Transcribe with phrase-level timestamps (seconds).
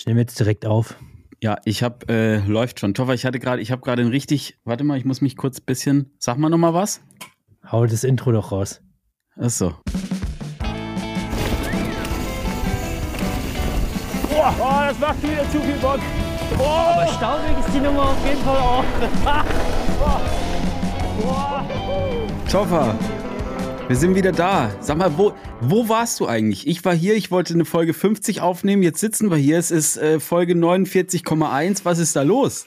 [0.00, 0.96] Ich nehme jetzt direkt auf.
[1.42, 2.94] Ja, ich habe, äh, läuft schon.
[2.94, 5.58] Toffer, ich hatte gerade, ich habe gerade ein richtig, warte mal, ich muss mich kurz
[5.60, 7.02] ein bisschen, sag mal nochmal was.
[7.70, 8.80] Hau das Intro doch raus.
[9.38, 9.74] Ach so.
[14.30, 16.00] Boah, oh, das macht wieder zu viel Bock.
[16.58, 18.84] Oh, Aber staubig ist die Nummer auf jeden Fall auch.
[22.50, 22.98] Toffer,
[23.90, 24.72] wir sind wieder da.
[24.80, 26.64] Sag mal, wo, wo warst du eigentlich?
[26.68, 29.96] Ich war hier, ich wollte eine Folge 50 aufnehmen, jetzt sitzen wir hier, es ist
[29.96, 31.80] äh, Folge 49,1.
[31.82, 32.66] Was ist da los?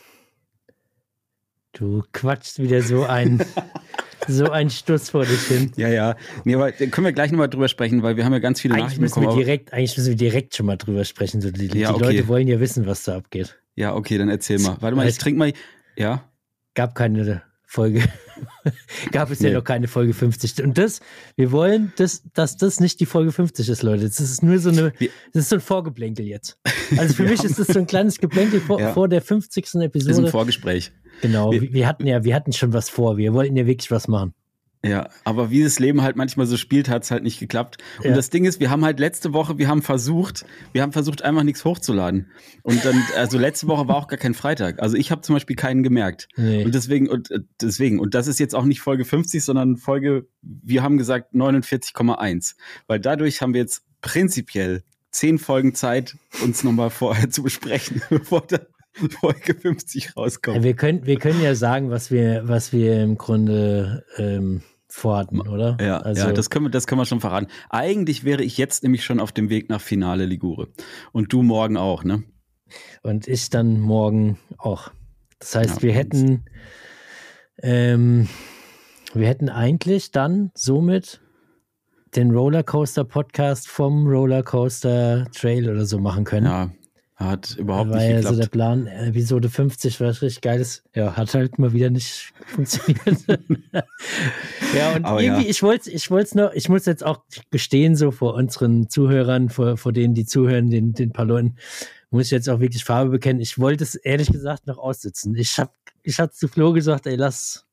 [1.72, 3.42] Du quatschst wieder so ein,
[4.28, 5.72] so ein Stuss vor dich hin.
[5.78, 6.16] Ja, ja.
[6.44, 8.74] Nee, aber da können wir gleich nochmal drüber sprechen, weil wir haben ja ganz viele
[8.74, 9.40] Eigentlich Nachrichten müssen, wir bekommen.
[9.46, 11.40] direkt, eigentlich müssen wir direkt schon mal drüber sprechen.
[11.40, 12.04] So, die die Ja, okay.
[12.04, 13.58] Leute wollen ja wissen, was da abgeht.
[13.76, 14.76] Ja, okay, dann erzähl mal.
[14.82, 15.54] Warte mal, ich Weißt- trink mal.
[15.96, 16.30] Ja.
[16.76, 18.04] Gab keine Folge.
[19.12, 19.56] Gab es ja Nee.
[19.56, 20.64] noch keine Folge 50.
[20.64, 21.00] Und das,
[21.36, 24.04] wir wollen, das, dass das nicht die Folge 50 ist, Leute.
[24.04, 24.94] Das ist nur so eine,
[25.34, 26.58] das ist so ein Vorgeplänkel jetzt.
[26.98, 28.94] Also für mich ist das so ein kleines Geplänkel vor, Ja.
[28.94, 29.66] vor der 50.
[29.66, 30.30] Ist ein Episode.
[30.30, 30.92] Vorgespräch.
[31.22, 33.18] Genau, Wir- wir, wir hatten ja, wir hatten schon was vor.
[33.18, 34.34] Wir wollten ja wirklich was machen.
[34.86, 37.78] Ja, aber wie das Leben halt manchmal so spielt, hat's halt nicht geklappt.
[38.00, 38.16] Und Ja.
[38.16, 41.44] das Ding ist, wir haben halt letzte Woche, wir haben versucht, wir haben versucht, einfach
[41.44, 42.30] nichts hochzuladen.
[42.64, 44.82] Und dann, also letzte Woche war auch gar kein Freitag.
[44.82, 46.28] Also ich habe zum Beispiel keinen gemerkt.
[46.36, 46.66] Nee.
[46.66, 50.28] Und deswegen, und äh, deswegen, und das ist jetzt auch nicht Folge 50, sondern Folge,
[50.42, 52.56] wir haben gesagt 49,1.
[52.88, 58.42] Weil dadurch haben wir jetzt prinzipiell zehn Folgen Zeit, uns nochmal vorher zu besprechen, bevor
[58.42, 58.68] der
[59.22, 60.58] Folge 50 rauskommt.
[60.58, 64.62] Ja, wir, können, wir können ja sagen, was wir, was wir im Grunde ähm,
[64.94, 65.76] vorhatten, oder?
[65.82, 67.48] Ja, also, ja das, können wir, das können wir schon verraten.
[67.70, 70.68] Eigentlich wäre ich jetzt nämlich schon auf dem Weg nach Finale Ligure.
[71.12, 72.24] Und du morgen auch, ne?
[73.02, 74.92] Und ich dann morgen auch.
[75.40, 76.46] Das heißt, Ja, wir hätten,
[77.62, 78.30] ähm,
[79.16, 81.22] wir hätten eigentlich dann somit
[82.16, 86.46] den Rollercoaster Podcast vom Rollercoaster Trail oder so machen können.
[86.46, 86.72] Ja,
[87.24, 88.36] hat überhaupt war nicht ja geklappt.
[88.36, 90.84] so der Plan, Episode 50 war richtig geiles.
[90.96, 93.26] Ja, hat halt mal wieder nicht funktioniert.
[94.76, 95.50] ja, und Aber irgendwie, ja.
[95.50, 99.78] ich wollte ich wollte noch, ich muss jetzt auch gestehen, so vor unseren Zuhörern, vor,
[99.78, 101.56] vor denen, die zuhören, den, den paar Leuten,
[102.10, 103.42] muss ich jetzt auch wirklich Farbe bekennen.
[103.42, 105.36] Ich wollte es ehrlich gesagt noch aussitzen.
[105.36, 107.66] Ich hab, ich hab zu Flo gesagt, ey, lass,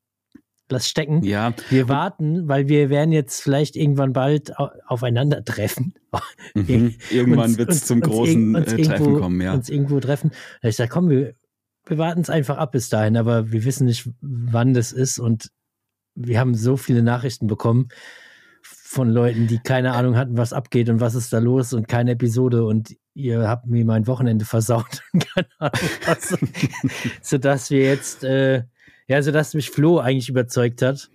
[0.71, 1.23] lass stecken.
[1.23, 5.93] ja, Wir warten, weil wir werden jetzt vielleicht irgendwann bald au- aufeinandertreffen.
[6.55, 6.95] mhm.
[7.09, 9.53] irgendwann Uns- wird es uns- zum uns großen irg- uns äh, irgendwo- Treffen kommen, ja.
[9.53, 10.31] Uns irgendwo treffen.
[10.61, 11.35] Da ich sage, komm, wir,
[11.85, 15.49] wir warten es einfach ab bis dahin, aber wir wissen nicht, wann das ist und
[16.15, 17.87] wir haben so viele Nachrichten bekommen
[18.63, 22.11] von Leuten, die keine Ahnung hatten, was abgeht und was ist da los und keine
[22.11, 26.37] Episode und ihr habt mir mein Wochenende versaut und keine Ahnung was.
[27.21, 28.63] sodass wir jetzt, äh,
[29.11, 31.09] ja, sodass mich Flo eigentlich überzeugt hat,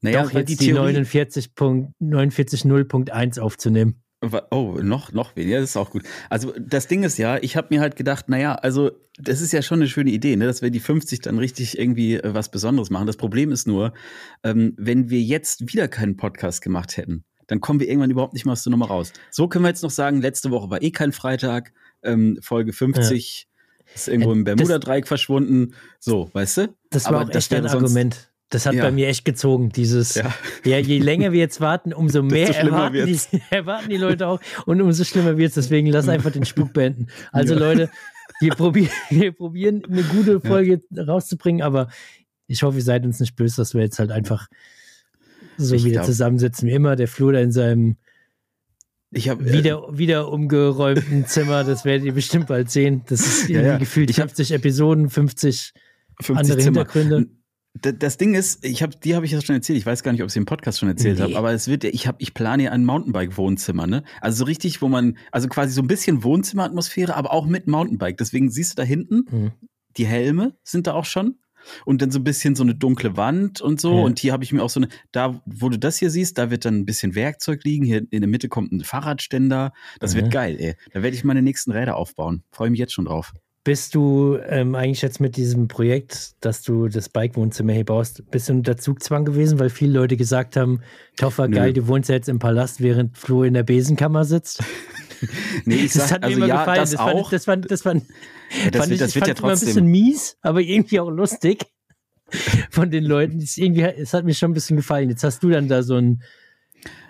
[0.00, 4.02] Naja, doch jetzt die die, Theorie, 49 Punkt- 49.0.1 aufzunehmen.
[4.50, 6.02] Oh, noch, noch weniger, das ist auch gut.
[6.28, 9.62] Also das Ding ist ja, ich habe mir halt gedacht, naja, also das ist ja
[9.62, 12.90] schon eine schöne Idee, ne, dass wir die 50 dann richtig irgendwie äh, was Besonderes
[12.90, 13.06] machen.
[13.06, 13.92] Das Problem ist nur,
[14.42, 18.44] ähm, wenn wir jetzt wieder keinen Podcast gemacht hätten, dann kommen wir irgendwann überhaupt nicht
[18.44, 19.12] mehr aus der Nummer raus.
[19.30, 23.46] So können wir jetzt noch sagen, letzte Woche war eh kein Freitag, ähm, Folge 50
[23.96, 25.74] ist irgendwo Äh, im Bermuda-Dreieck verschwunden.
[26.00, 26.74] So, weißt du?
[26.90, 28.30] Das war Aber auch das echt ein Argument.
[28.50, 28.84] Das hat Ja.
[28.84, 30.32] bei mir echt gezogen, dieses, ja.
[30.64, 30.78] Ja.
[30.78, 33.18] je länger wir jetzt warten, umso mehr erwarten die,
[33.50, 35.54] erwarten die Leute auch und umso schlimmer wird es.
[35.54, 37.08] Deswegen lass einfach den Spuk beenden.
[37.32, 37.60] Also Ja.
[37.60, 37.90] Leute,
[38.40, 41.88] wir, probieren, wir probieren eine gute Folge rauszubringen, aber
[42.46, 44.46] ich hoffe, ihr seid uns nicht böse, dass wir jetzt halt einfach
[45.56, 46.94] so Ich wieder glaub- zusammensitzen wie immer.
[46.94, 47.96] Der Flo da in seinem
[49.16, 53.02] Ich habe wieder, wieder umgeräumten Zimmer, das werdet ihr bestimmt bald sehen.
[53.08, 53.78] Das ist irgendwie ja.
[53.78, 55.72] gefühlt Ich hab- 50 Episoden, 50
[56.22, 56.80] 50 andere Zimmer.
[56.80, 57.26] Hintergründe.
[57.98, 59.78] Das Ding ist, ich habe, die habe ich ja schon erzählt.
[59.78, 61.24] Ich weiß gar nicht, ob ich sie im Podcast schon erzählt Nee.
[61.24, 64.02] habe, aber es wird, ja- ich habe, ich plane ja ein Mountainbike-Wohnzimmer, ne?
[64.22, 68.16] Also so richtig, wo man, also quasi so ein bisschen Wohnzimmeratmosphäre, aber auch mit Mountainbike.
[68.16, 69.52] Deswegen siehst du da hinten, Mhm.
[69.98, 71.36] die Helme sind da auch schon.
[71.84, 73.94] Und dann so ein bisschen so eine dunkle Wand und so.
[73.98, 74.02] Ja.
[74.04, 76.50] Und hier habe ich mir auch so eine, da, wo du das hier siehst, da
[76.50, 77.84] wird dann ein bisschen Werkzeug liegen.
[77.84, 79.72] Hier in der Mitte kommt ein Fahrradständer.
[80.00, 80.18] Das Mhm.
[80.18, 80.74] wird geil, ey.
[80.92, 82.42] Da werde ich meine nächsten Räder aufbauen.
[82.52, 83.32] Freue mich jetzt schon drauf.
[83.64, 88.48] Bist du ähm, eigentlich jetzt mit diesem Projekt, dass du das Bike-Wohnzimmer hier baust, bist
[88.48, 90.82] du unter Zugzwang gewesen, weil viele Leute gesagt haben,
[91.16, 94.62] Toffer, geil, du wohnst ja jetzt im Palast, während Flo in der Besenkammer sitzt?
[95.64, 96.80] Nee, ich Das sag, hat mir also immer ja, gefallen.
[96.80, 97.24] das, Das, fand, auch.
[97.26, 99.52] ich- das fand, das fand, Ja, das fand wird, das ich wird fand ja immer
[99.52, 99.90] ein bisschen trotzdem.
[99.90, 101.64] mies, aber irgendwie auch lustig
[102.70, 103.38] von den Leuten.
[103.40, 105.10] Es, irgendwie, es hat mir schon ein bisschen gefallen.
[105.10, 106.22] Jetzt hast du dann da so ein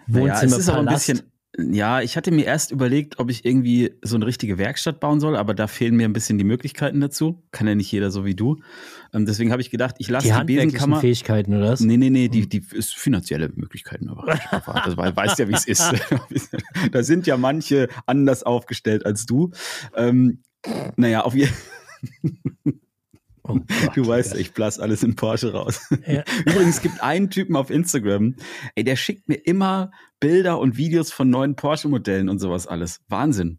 [0.07, 1.23] Naja, Wohnzimmer es ist aber ein bisschen.
[1.59, 5.37] Ja, ich hatte mir erst überlegt, ob ich irgendwie so eine richtige Werkstatt bauen soll,
[5.37, 7.43] aber da fehlen mir ein bisschen die Möglichkeiten dazu.
[7.51, 8.61] Kann ja nicht jeder so wie du.
[9.15, 11.01] Ähm, deswegen habe ich gedacht, ich lasse die die, Besenkammer.
[11.01, 11.81] Fähigkeiten, oder was?
[11.81, 15.67] Nee, nee, nee, die, die ist finanzielle Möglichkeiten, aber das wei- weißt ja, wie es
[15.67, 15.93] ist.
[16.93, 19.51] da sind ja manche anders aufgestellt als du.
[19.97, 20.43] Ähm,
[20.97, 21.53] Naja, auf jeden
[23.49, 23.65] Oh Gott,
[23.97, 24.41] Du weißt, Digga.
[24.41, 25.81] ich blass alles in Porsche raus.
[26.07, 26.25] Ja.
[26.45, 28.35] Übrigens, es gibt einen Typen auf Instagram,
[28.75, 33.01] ey, der schickt mir immer Bilder und Videos von neuen Porsche-Modellen und sowas alles.
[33.09, 33.59] Wahnsinn.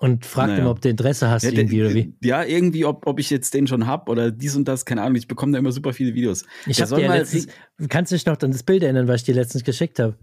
[0.00, 0.62] Und frag Naja.
[0.64, 2.14] ihm, ob du Interesse hast Ja, irgendwie oder wie.
[2.22, 5.16] Ja, irgendwie, ob, ob ich jetzt den schon hab oder dies und das, keine Ahnung.
[5.16, 6.44] Ich bekomme da immer super viele Videos.
[6.66, 7.48] Ich habe dir letztens,
[7.88, 10.16] kannst du dich noch an das Bild erinnern, was ich dir letztens geschickt habe?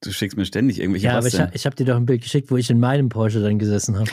[0.00, 2.22] Du schickst mir ständig irgendwelche Ja, was aber ich, ich habe dir doch ein Bild
[2.22, 4.10] geschickt, wo ich in meinem Porsche dann gesessen habe.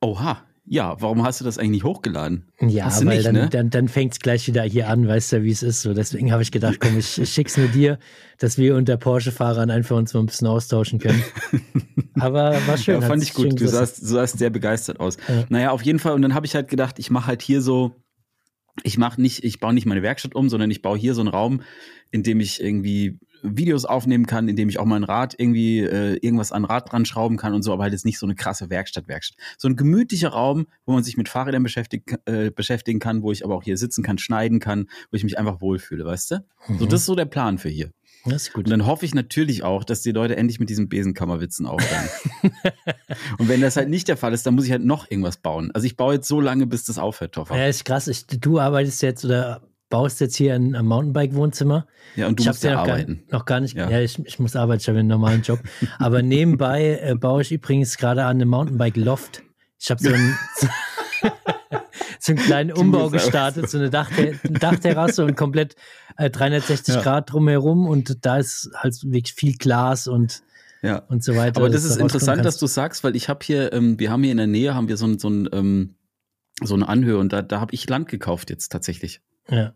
[0.00, 0.42] Oha.
[0.70, 2.44] Ja, warum hast du das eigentlich nicht hochgeladen?
[2.60, 3.48] Ja, Hast weil nicht, dann, ne?
[3.48, 5.80] dann, dann fängt es gleich wieder hier an, weißt du, wie es ist.
[5.80, 7.98] So, deswegen habe ich gedacht, komm, ich, ich schick's nur dir,
[8.38, 11.22] dass wir unter Porsche-Fahrern einfach uns mal ein bisschen austauschen können.
[12.20, 13.00] Aber war schön.
[13.00, 13.58] ja, fand ich gut.
[13.58, 15.16] Du sahst, sahst sehr begeistert aus.
[15.28, 15.44] Ja.
[15.48, 16.12] Naja, auf jeden Fall.
[16.12, 17.96] Und dann habe ich halt gedacht, ich mache halt hier so,
[18.82, 21.30] ich mache nicht, ich baue nicht meine Werkstatt um, sondern ich baue hier so einen
[21.30, 21.62] Raum,
[22.10, 25.80] in dem ich irgendwie Videos aufnehmen kann, in dem ich auch mal ein Rad irgendwie
[25.80, 28.34] äh, irgendwas an Rad dran schrauben kann und so, aber halt jetzt nicht so eine
[28.34, 29.38] krasse Werkstatt, Werkstatt.
[29.58, 33.44] So ein gemütlicher Raum, wo man sich mit Fahrrädern beschäftigt, äh, beschäftigen kann, wo ich
[33.44, 36.44] aber auch hier sitzen kann, schneiden kann, wo ich mich einfach wohlfühle, weißt du?
[36.66, 36.88] So, Mhm.
[36.88, 37.90] das ist so der Plan für hier.
[38.24, 38.64] Das ist gut.
[38.64, 42.08] Und dann hoffe ich natürlich auch, dass die Leute endlich mit diesen Besenkammerwitzen aufhören.
[43.38, 45.70] und wenn das halt nicht der Fall ist, dann muss ich halt noch irgendwas bauen.
[45.72, 47.56] Also ich baue jetzt so lange, bis das aufhört, Toffer.
[47.56, 48.08] Ja, ist krass.
[48.08, 51.86] Ich, du arbeitest jetzt oder baust jetzt hier ein, ein Mountainbike-Wohnzimmer.
[52.16, 53.22] Ja, und du ich musst ja noch gar, arbeiten.
[53.30, 53.76] noch gar nicht.
[53.76, 53.90] Ja.
[53.90, 55.60] Ja, ich, ich muss arbeiten, ich habe einen normalen Job.
[55.98, 59.42] Aber nebenbei äh, baue ich übrigens gerade an einem Mountainbike-Loft.
[59.78, 60.36] Ich habe so einen,
[62.20, 65.76] so einen kleinen Umbau gestartet, so eine Dachter Dachterrasse und komplett
[66.16, 67.02] äh, 360 Ja.
[67.02, 70.42] Grad drumherum und da ist halt wirklich viel Glas und,
[70.82, 70.98] Ja.
[71.08, 71.58] und so weiter.
[71.58, 74.32] Aber das ist interessant, dass du sagst, weil ich habe hier, ähm, wir haben hier
[74.32, 75.94] in der Nähe, haben wir so ein, so ein, ähm,
[76.62, 79.20] so eine Anhöhe und da, da habe ich Land gekauft jetzt tatsächlich.
[79.50, 79.72] Ja.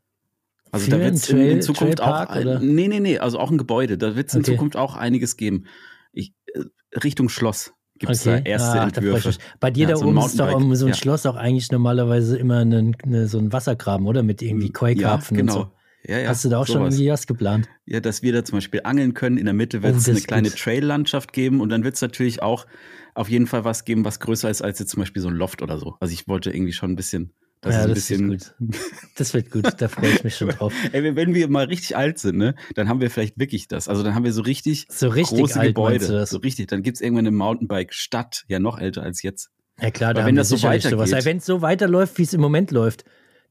[0.71, 2.61] Also Für da wird es in, in Zukunft auch, Trailpark, ein- oder?
[2.61, 3.99] nee, nee, nee, also auch ein Gebäude.
[3.99, 4.53] Da wird es in Okay.
[4.53, 5.65] Zukunft auch einiges geben.
[6.13, 6.61] Ich, äh,
[7.05, 8.41] Richtung Schloss gibt es Okay.
[8.43, 9.33] da erste ich Entwürfe.
[9.61, 10.95] Bei dir Ja, da so oben ist doch um so ein ja.
[10.95, 14.23] Schloss auch eigentlich normalerweise immer eine, eine, so ein Wassergraben, oder?
[14.23, 15.57] Mit irgendwie Koi-Karpfen ja, genau.
[15.57, 15.73] und so.
[16.11, 16.95] Ja, ja, Hast du da auch schon sowas.
[16.95, 17.69] irgendwie was geplant?
[17.87, 19.37] Ja, dass wir da zum Beispiel angeln können.
[19.39, 20.51] In der Mitte wird Oh, es das eine kleine.
[20.51, 22.67] Trail-Landschaft geben und dann wird es natürlich auch
[23.15, 25.63] auf jeden Fall was geben, was größer ist als jetzt zum Beispiel so ein Loft
[25.63, 25.97] oder so.
[26.01, 28.33] Also ich wollte irgendwie schon ein bisschen, das ja, ist ein das bisschen.
[28.33, 28.77] ist gut.
[29.17, 30.73] Das wird gut, da freue ich mich schon drauf.
[30.93, 33.89] Ey, wenn wir mal richtig alt sind, ne, dann haben wir vielleicht wirklich das.
[33.89, 36.27] Also dann haben wir so richtig, So richtig große alt Gebäude.
[36.27, 36.67] So richtig.
[36.69, 39.51] Dann gibt's irgendwann eine Mountainbike-Stadt, ja noch älter als jetzt.
[39.81, 40.85] Ja klar, Aber da wenn das so sowas.
[41.25, 43.05] Wenn es so weiterläuft, wie es im Moment läuft,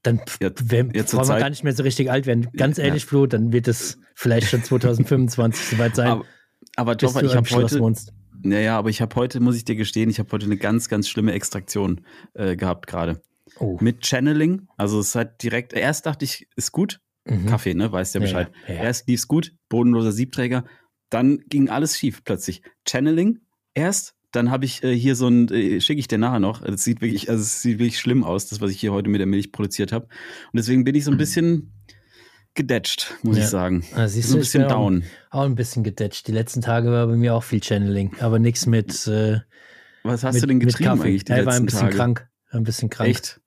[0.03, 2.47] dann Ja, wer- ja, brauchen wir gar nicht mehr so richtig alt werden.
[2.55, 2.83] Ganz Ja.
[2.85, 6.25] ehrlich, Flo, dann wird es vielleicht schon 2025 soweit sein, Aber,
[6.75, 8.11] aber du ich habe heute, wohnst.
[8.43, 11.07] naja, aber ich habe heute, muss ich dir gestehen, ich habe heute eine ganz, ganz
[11.07, 12.01] schlimme Extraktion
[12.33, 13.21] äh, gehabt gerade.
[13.61, 13.77] Oh.
[13.79, 14.67] Mit Channeling.
[14.77, 17.45] Also es hat direkt, erst dachte ich, ist gut, Mhm.
[17.45, 17.91] Kaffee, ne?
[17.91, 18.51] Weißt ja Ja, Bescheid.
[18.67, 18.81] ja, ja.
[18.83, 20.65] Erst lief's gut, bodenloser Siebträger.
[21.11, 22.63] Dann ging alles schief plötzlich.
[22.87, 23.41] Channeling
[23.75, 26.61] erst, dann habe ich äh, hier so ein, äh, schicke ich dir nachher noch.
[26.63, 29.19] Das sieht wirklich, also es sieht wirklich schlimm aus, das, was ich hier heute mit
[29.19, 30.05] der Milch produziert habe.
[30.05, 31.73] Und deswegen bin ich so ein bisschen
[32.55, 33.43] gedetscht, muss Ja.
[33.43, 33.83] ich sagen.
[33.93, 35.03] Ah, siehst so du, ein ich bisschen bin auch- down.
[35.29, 36.27] Auch ein bisschen gedetscht.
[36.27, 39.05] Die letzten Tage war bei mir auch viel Channeling, aber nichts mit.
[39.07, 39.41] Äh,
[40.03, 41.95] Was hast mit, du denn getrieben eigentlich die er war ein bisschen Tage?
[41.97, 42.27] krank.
[42.49, 43.09] Ein bisschen krank.
[43.09, 43.40] Echt?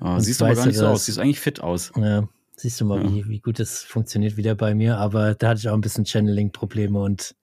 [0.00, 1.06] Oh, siehst aber gar nicht so aus.
[1.06, 1.92] Siehst eigentlich fit aus.
[1.96, 3.10] Ja, siehst du mal, Ja.
[3.10, 4.98] wie, wie gut das funktioniert wieder bei mir.
[4.98, 7.34] Aber da hatte ich auch ein bisschen Channeling-Probleme und,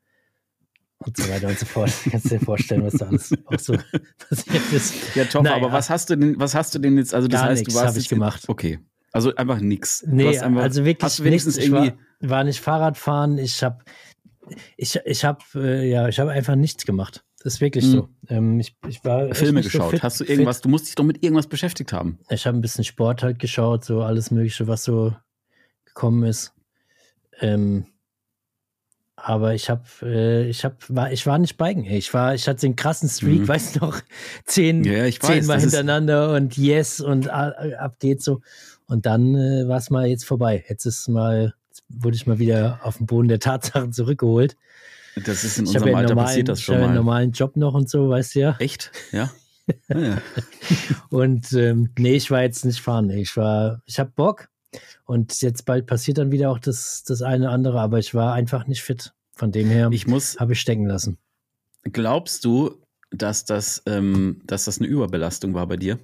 [0.99, 1.91] und so weiter und so fort.
[2.11, 3.73] Kannst dir vorstellen, was da alles auch so
[4.29, 5.15] passiert ist.
[5.15, 5.55] Ja, top, Naja.
[5.55, 7.73] aber was hast du denn, was hast du denn jetzt, also das Gar heißt, du
[7.73, 8.43] warst hab ich gemacht.
[8.47, 8.79] Okay.
[9.11, 9.59] Also einfach.
[9.59, 9.65] Du
[10.07, 11.67] Nee, einfach, also wirklich hast wenigstens nichts.
[11.69, 13.37] Ich irgendwie, war, war nicht Fahrradfahren.
[13.37, 13.83] Ich habe
[14.75, 17.23] ich, ich hab, äh, ja, ich habe einfach nichts gemacht.
[17.43, 17.91] Das ist wirklich Hm.
[17.91, 18.09] so.
[18.29, 19.91] Ähm, ich, ich war Filme so geschaut?
[19.91, 20.31] fit- Hast du fit.
[20.33, 20.61] irgendwas?
[20.61, 22.17] Du musst dich doch mit irgendwas beschäftigt haben.
[22.29, 25.13] Ich habe ein bisschen Sport halt geschaut, so alles Mögliche, was so
[25.85, 26.53] gekommen ist.
[27.41, 27.85] Ähm,
[29.15, 31.85] aber ich habe, äh, ich habe, war, ich war nicht biken.
[31.85, 31.97] Ey.
[31.97, 33.47] Ich war, ich hatte den krassen Streak, Mhm.
[33.47, 33.99] weißt du noch,
[34.45, 38.41] zehn, Ja, ich weiß, zehnmal hintereinander und yes und ab geht's so.
[38.87, 40.63] Und dann äh, war es mal jetzt vorbei.
[40.67, 44.55] Jetzt ist mal, jetzt wurde ich mal wieder auf den Boden der Tatsachen zurückgeholt.
[45.15, 46.99] Das ist in Ich unserem ja Alter normalen, passiert das ich schon habe einen mal.
[46.99, 48.55] normalen Job noch und so, weißt du ja.
[48.59, 48.91] Echt?
[49.11, 49.31] Ja.
[49.87, 50.17] Ah, ja.
[51.09, 53.09] Und ähm, nee, ich war jetzt nicht fahren.
[53.11, 54.49] Ich war, ich habe Bock.
[55.05, 58.33] Und jetzt bald passiert dann wieder auch das, das eine oder andere, aber ich war
[58.33, 59.13] einfach nicht fit.
[59.31, 61.17] Von dem her Ich muss, habe ich stecken lassen.
[61.83, 65.97] glaubst du, dass das, ähm, dass das eine Überbelastung war bei dir?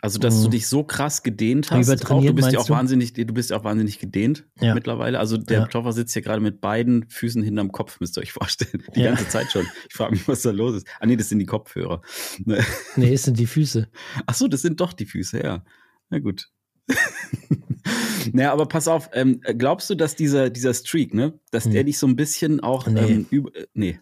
[0.00, 0.50] Also, dass du Mhm.
[0.52, 2.10] dich so krass gedehnt hast.
[2.10, 2.72] Auch, du bist ja auch du?
[2.72, 4.74] wahnsinnig, du bist ja auch wahnsinnig gedehnt Ja.
[4.74, 5.18] mittlerweile.
[5.18, 5.66] Also der Ja.
[5.66, 8.82] Toffer sitzt hier gerade mit beiden Füßen hinterm Kopf, müsst ihr euch vorstellen.
[8.94, 9.08] Die Ja.
[9.10, 9.66] ganze Zeit schon.
[9.88, 10.86] Ich frage mich, was da los ist.
[11.00, 12.02] Ah nee, das sind die Kopfhörer.
[12.44, 12.58] Ne.
[12.96, 13.88] Nee, es sind die Füße.
[14.26, 15.64] Ach so, das sind doch die Füße, ja.
[16.10, 16.48] Na gut.
[18.32, 21.72] naja, aber pass auf, ähm, glaubst du, dass dieser, dieser Streak, ne, dass Hm.
[21.72, 23.00] der dich so ein bisschen auch, Nee.
[23.00, 24.00] ähm, über, äh, nee.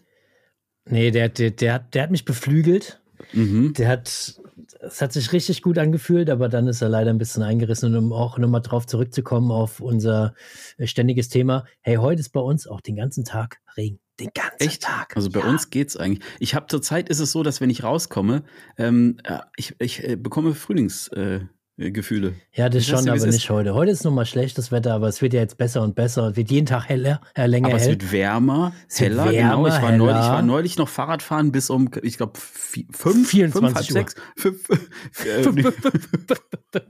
[0.89, 3.01] Nee, der, der, der, hat, der hat mich beflügelt.
[3.33, 3.73] Mhm.
[3.73, 4.41] Der hat
[4.79, 7.93] es hat sich richtig gut angefühlt, aber dann ist er leider ein bisschen eingerissen.
[7.93, 10.33] Und um auch nochmal drauf zurückzukommen auf unser
[10.77, 11.65] äh, ständiges Thema.
[11.81, 13.99] Hey, heute ist bei uns auch den ganzen Tag Regen.
[14.19, 14.83] Den ganzen Echt?
[14.83, 15.15] Tag.
[15.15, 15.49] Also bei Ja.
[15.49, 16.23] uns geht's eigentlich.
[16.39, 18.43] Ich habe zurzeit ist es so, dass wenn ich rauskomme,
[18.77, 21.35] ähm, äh, ich, ich äh, bekomme Frühlingsgefühle.
[21.35, 22.35] Äh, Gefühle.
[22.53, 23.73] Ja, das schon, aber nicht heute.
[23.73, 26.51] Heute ist nochmal schlechtes Wetter, aber es wird ja jetzt besser und besser und wird
[26.51, 27.91] jeden Tag heller, äh, länger Aber es hell.
[27.93, 29.31] wird wärmer, Es wird heller.
[29.31, 29.63] genau.
[29.63, 29.97] wärmer, Ich war, heller.
[29.97, 33.93] neulich, ich war neulich noch Fahrradfahren bis um, ich glaube, fünf, fünf, 24 halb Uhr.
[33.93, 34.69] sechs, fünf,
[36.75, 36.81] äh.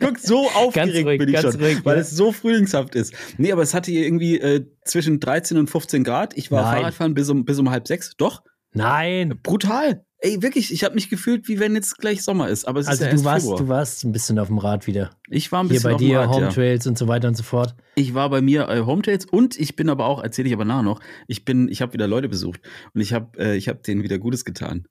[0.00, 2.02] Guck, so aufgeregt ruhig, bin ich ganz schon, ruhig, weil ja.
[2.02, 3.12] es so frühlingshaft ist.
[3.36, 6.36] Nee, aber es hatte hier irgendwie äh, zwischen 13 und 15 Grad.
[6.36, 6.76] Ich war Nein.
[6.78, 8.12] Fahrradfahren bis um, bis um halb sechs.
[8.16, 8.42] Doch,
[8.72, 9.40] Nein.
[9.42, 10.05] brutal.
[10.18, 12.66] Ey, wirklich, ich habe mich gefühlt, wie wenn jetzt gleich Sommer ist.
[12.66, 13.58] Aber es Also ist ja du erst warst, Februar.
[13.58, 15.10] du warst ein bisschen auf dem Rad wieder.
[15.28, 16.48] ich war ein Hier bisschen bei auf dem dir, Rad, Home ja.
[16.50, 17.74] Trails und so weiter und so fort.
[17.96, 20.64] Ich war bei mir äh, Home Trails und ich bin aber auch, erzähle ich aber
[20.64, 22.60] nachher noch, ich bin, ich habe wieder Leute besucht
[22.94, 24.86] und ich habe äh, ich habe denen wieder Gutes getan.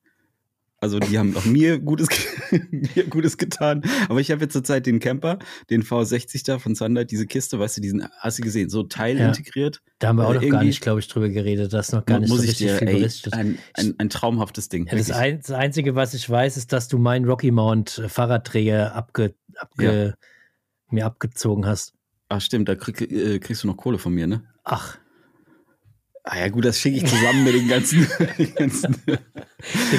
[0.86, 2.10] Also die haben auch mir Gutes,
[2.70, 3.82] mir Gutes getan.
[4.08, 5.40] Aber ich habe jetzt zurzeit den Camper,
[5.72, 9.18] den V60 da von Sander, diese Kiste, weißt du, diesen, hast du gesehen, so Teil
[9.18, 9.34] Ja.
[9.98, 11.74] Da haben wir auch Äh, noch gar nicht, glaube ich, drüber geredet.
[11.74, 14.10] Das ist noch gar nicht Muss so ich richtig dir, viel ey, ein, ein, ein
[14.10, 14.86] traumhaftes Ding.
[14.86, 18.08] Ja, das, ein, das Einzige, was ich weiß, ist, dass du meinen Rocky Mount äh,
[18.08, 20.14] Fahrradträger abge, abge,
[20.92, 21.96] mir abgezogen hast.
[22.30, 24.44] Ach stimmt, da krieg, äh, kriegst du noch Kohle von mir, ne?
[24.64, 25.00] Ach,
[26.28, 28.08] Ah ja gut, das schicke ich zusammen mit den ganzen.
[28.38, 28.96] den ganzen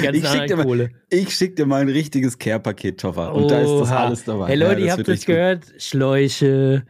[0.01, 3.33] ganzen Ich schick dir mal- ich schicke dir mal ein richtiges Care-Paket, Toffer.
[3.33, 4.05] Und da ist das Oha.
[4.07, 4.47] alles dabei.
[4.49, 5.25] Hey Leute, Ja, ihr habt das gut.
[5.27, 5.63] gehört.
[5.77, 6.83] Schläuche,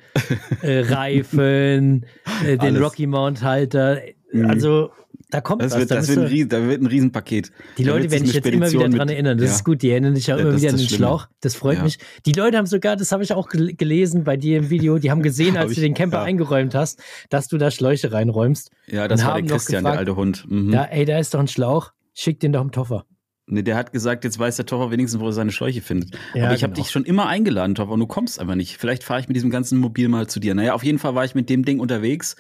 [0.64, 2.06] äh, Reifen,
[2.46, 2.78] äh, den.
[2.78, 4.02] Rocky Mount Halter.
[4.46, 4.50] Mhm.
[4.50, 4.92] Also,
[5.30, 5.80] da kommt Das was.
[5.80, 7.52] wird, Da das wird, ein Riesen, da wird ein Riesenpaket.
[7.78, 9.38] Die Da Leute werden sich jetzt immer wieder Spedition dran mit- erinnern.
[9.38, 9.56] Das ja.
[9.56, 9.82] ist gut.
[9.82, 10.98] Die erinnern sich ja Ja, immer wieder an den Schlimme.
[10.98, 11.28] Schlauch.
[11.42, 11.84] Das freut Ja.
[11.84, 11.98] mich.
[12.26, 15.12] Die Leute haben sogar, das habe ich auch gel- gelesen bei dir im Video, die
[15.12, 18.72] haben gesehen, als du den Camper eingeräumt hast, dass du da Schläuche reinräumst.
[18.88, 20.46] Ja, das war der Christian, der gefragt, alte Hund.
[20.50, 20.72] Mhm.
[20.72, 21.92] Da, ey, da ist doch ein Schlauch.
[22.14, 23.06] Schick den doch im Toffer.
[23.50, 26.12] Nee, der hat gesagt, jetzt weiß der Toffer wenigstens, wo er seine Schläuche findet.
[26.34, 26.84] Ja, Aber ich habe genau.
[26.84, 28.78] dich schon immer eingeladen, Toffer, und du kommst einfach nicht.
[28.78, 30.54] Vielleicht fahre ich mit diesem ganzen Mobil mal zu dir.
[30.54, 32.36] Naja, auf jeden Fall war ich mit dem Ding unterwegs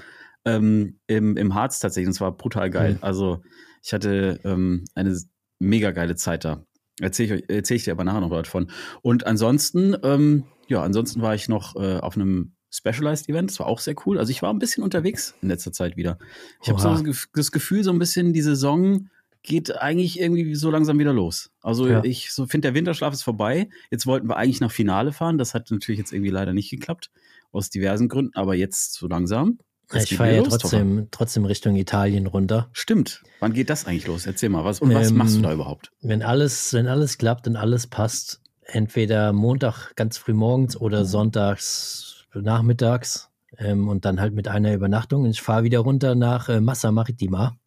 [0.47, 2.07] ähm, im, im Harz tatsächlich.
[2.07, 2.93] Und es war brutal geil.
[2.93, 2.99] Mhm.
[3.01, 3.41] Also
[3.83, 5.17] ich hatte ähm, eine
[5.59, 6.63] mega geile Zeit da.
[6.99, 8.71] Erzähle ich, erzähl ich dir aber nachher noch was von.
[9.01, 13.51] Und ansonsten, ähm, ja, ansonsten war ich noch äh, auf einem Specialized Event.
[13.51, 14.17] Das war auch sehr cool.
[14.17, 16.17] Also ich war ein bisschen unterwegs in letzter Zeit wieder.
[16.61, 19.09] Ich habe so das Gefühl, so ein bisschen die Saison
[19.43, 21.51] geht eigentlich irgendwie so langsam wieder los.
[21.61, 22.03] Also Ja.
[22.03, 23.69] ich so finde, der Winterschlaf ist vorbei.
[23.89, 25.37] Jetzt wollten wir eigentlich nach Finale fahren.
[25.37, 27.11] Das hat natürlich jetzt irgendwie leider nicht geklappt.
[27.51, 28.35] Aus diversen Gründen.
[28.35, 29.59] Aber jetzt so langsam.
[29.91, 32.69] Es Ich fahre ja trotzdem, trotzdem Richtung Italien runter.
[32.73, 33.23] Stimmt.
[33.39, 34.25] Wann geht das eigentlich los?
[34.25, 35.91] Erzähl mal, was und was Ähm, machst du da überhaupt?
[36.01, 42.25] Wenn alles, wenn alles klappt und alles passt, entweder Montag ganz früh morgens oder sonntags
[42.33, 45.23] nachmittags ähm, und dann halt mit einer Übernachtung.
[45.23, 47.57] Und ich fahre wieder runter nach äh, Massa Maritima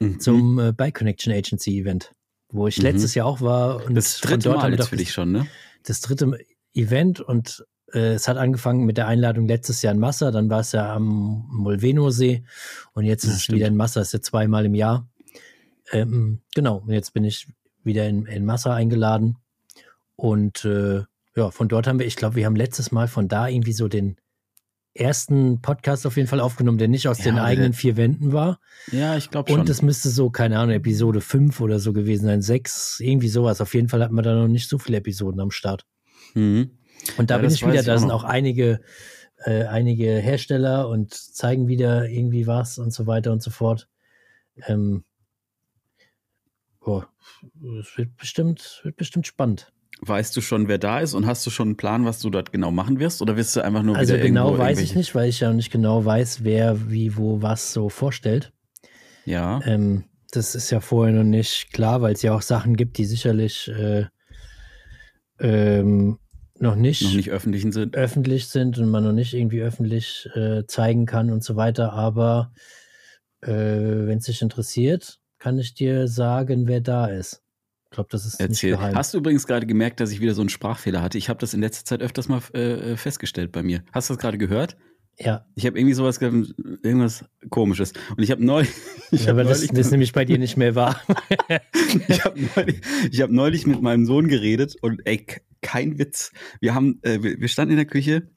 [0.00, 0.18] Mhm.
[0.20, 2.12] zum äh, Bike Connection Agency Event,
[2.50, 2.82] wo ich Mhm.
[2.84, 3.84] letztes Jahr auch war.
[3.84, 5.46] Und das dritte Mal wir jetzt für dich schon, ne?
[5.84, 6.36] das dritte
[6.74, 10.72] Event und es hat angefangen mit der Einladung letztes Jahr in Massa, dann war es
[10.72, 12.44] ja am Molveno-See
[12.92, 13.56] und jetzt Ja, ist es stimmt.
[13.58, 15.08] wieder in Massa, ist ja zweimal im Jahr.
[15.92, 17.46] Ähm, genau, und jetzt bin ich
[17.84, 19.36] wieder in, in Massa eingeladen
[20.16, 21.02] und äh,
[21.36, 23.88] ja, von dort haben wir, ich glaube, wir haben letztes Mal von da irgendwie so
[23.88, 24.16] den
[24.94, 28.60] ersten Podcast auf jeden Fall aufgenommen, der nicht aus Ja, den eigenen vier Wänden war.
[28.92, 29.60] Ja, ich glaube schon.
[29.60, 33.60] Und es müsste so, keine Ahnung, Episode 5 oder so gewesen sein, 6, irgendwie sowas.
[33.60, 35.84] Auf jeden Fall hatten wir da noch nicht so viele Episoden am Start.
[36.34, 36.70] mhm.
[37.16, 38.80] Und da Ja, bin ich wieder, ich da sind auch einige,
[39.44, 43.88] äh, einige Hersteller und zeigen wieder irgendwie was und so weiter und so fort.
[44.66, 45.04] Ähm,
[46.80, 47.08] boah,
[47.80, 49.72] es wird bestimmt, wird bestimmt spannend.
[50.00, 52.52] Weißt du schon, wer da ist und hast du schon einen Plan, was du dort
[52.52, 53.22] genau machen wirst?
[53.22, 56.04] Oder wirst du einfach nur Also genau weiß ich nicht, weil ich ja nicht genau
[56.04, 58.52] weiß, wer wie wo was so vorstellt.
[59.24, 59.60] Ja.
[59.64, 63.04] Ähm, das ist ja vorher noch nicht klar, weil es ja auch Sachen gibt, die
[63.04, 64.06] sicherlich äh,
[65.38, 66.18] ähm,
[66.58, 67.96] noch nicht, noch nicht öffentlichen sind.
[67.96, 71.92] öffentlich sind und man noch nicht irgendwie öffentlich äh, zeigen kann und so weiter.
[71.92, 72.52] Aber
[73.42, 77.42] äh, wenn es dich interessiert, kann ich dir sagen, wer da ist.
[77.86, 78.70] Ich glaube, das ist Erzähl.
[78.72, 78.94] nicht geheim.
[78.96, 81.18] Hast du übrigens gerade gemerkt, dass ich wieder so einen Sprachfehler hatte?
[81.18, 83.84] Ich habe das in letzter Zeit öfters mal äh, festgestellt bei mir.
[83.92, 84.76] Hast du das gerade gehört?
[85.16, 86.44] ja, Ich habe irgendwie sowas, ge-
[86.82, 87.92] irgendwas komisches.
[88.16, 88.70] Und ich habe neulich,
[89.12, 91.00] ich aber habe das, neulich, das ist nämlich bei dir nicht mehr wahr.
[92.08, 92.80] ich habe neulich,
[93.12, 95.24] ich hab neulich mit meinem Sohn geredet und ey,
[95.64, 96.30] kein Witz.
[96.60, 98.28] Wir haben, äh, wir, standen in der Küche,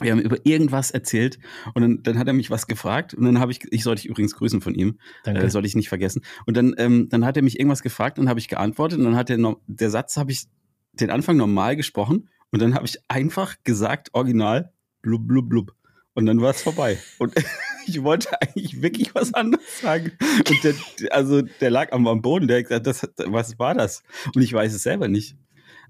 [0.00, 1.38] wir haben über irgendwas erzählt
[1.74, 4.10] und dann, dann hat er mich was gefragt und dann habe ich, ich sollte dich
[4.10, 5.42] übrigens grüßen von ihm, Danke.
[5.42, 6.22] äh, soll ich nicht vergessen.
[6.46, 9.06] Und dann, ähm, dann hat er mich irgendwas gefragt und dann habe ich geantwortet und
[9.06, 10.44] dann hat er noch, der Satz habe ich
[10.92, 14.72] den Anfang normal gesprochen und dann habe ich einfach gesagt, original,
[15.02, 15.74] blub, blub, blub.
[16.14, 16.98] Und dann war es vorbei.
[17.18, 17.34] Und
[17.86, 20.12] ich wollte eigentlich wirklich was anderes sagen.
[20.48, 20.74] Und der,
[21.12, 24.02] also der lag am, am Boden, der hat gesagt, das, was war das?
[24.34, 25.36] Und ich weiß es selber nicht.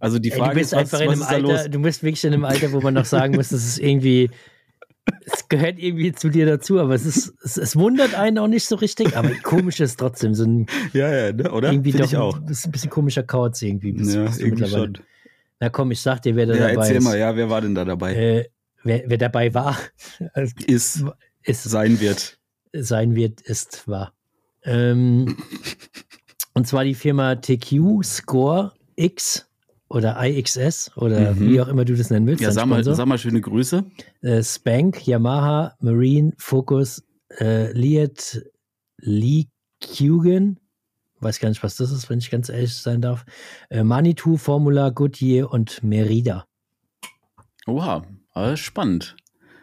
[0.01, 1.59] Also die Ey, Frage du bist ist, was, einfach in was einem ist da los?
[1.59, 4.31] Alter, du bist wirklich in einem Alter, wo man noch sagen muss, das ist irgendwie,
[5.27, 8.67] es gehört irgendwie zu dir dazu, aber es ist, es, es wundert einen auch nicht
[8.67, 11.51] so richtig, aber komisch ist trotzdem so ein Ja, ja, ne?
[11.51, 11.73] oder?
[11.73, 12.37] irgendwie Finde doch ich auch.
[12.37, 13.93] ein bisschen, bisschen komischer Kauz irgendwie.
[13.93, 14.99] Bist, Ja, bist irgendwie schon.
[15.61, 17.05] Na komm, ich sag dir, wer da Ja, dabei erzähl ist.
[17.05, 18.15] mal, ja, wer war denn da dabei?
[18.15, 18.49] Äh,
[18.85, 19.77] wer, wer dabei war,
[20.35, 21.05] also ist,
[21.43, 22.39] ist sein wird.
[22.73, 24.13] sein wird, ist wahr.
[24.63, 25.37] Ähm,
[26.55, 29.48] und zwar die Firma TQ Score X
[29.89, 31.41] oder IXS oder Mhm.
[31.51, 32.43] wie auch immer du das nennen willst.
[32.43, 33.85] Ja, sag mal, sag mal schöne Grüße.
[34.23, 37.03] äh, Spank, Yamaha, Marine, Focus,
[37.39, 38.43] äh, Liat,
[38.99, 39.47] Lee
[39.81, 40.59] Kugan,
[41.21, 43.25] weiß gar nicht, was das ist, wenn ich ganz ehrlich sein darf,
[43.71, 46.47] äh, Manitou, Formula, Goodyear und Merida.
[47.67, 48.05] Oha,
[48.57, 49.17] spannend.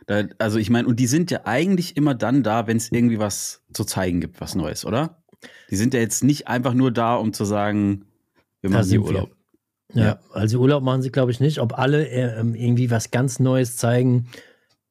[0.08, 3.17] Da, also ich meine, und die sind ja eigentlich immer dann da, wenn es irgendwie
[3.20, 5.24] was zu zeigen gibt, was Neues, oder?
[5.72, 8.05] Die sind ja jetzt nicht einfach nur da, um zu sagen,
[8.62, 9.01] wir machen hier.
[9.01, 9.34] Urlaub.
[9.93, 11.59] Ja, also Urlaub machen sie, glaube ich, nicht.
[11.59, 14.27] Ob alle äh, ähm, irgendwie was ganz Neues zeigen,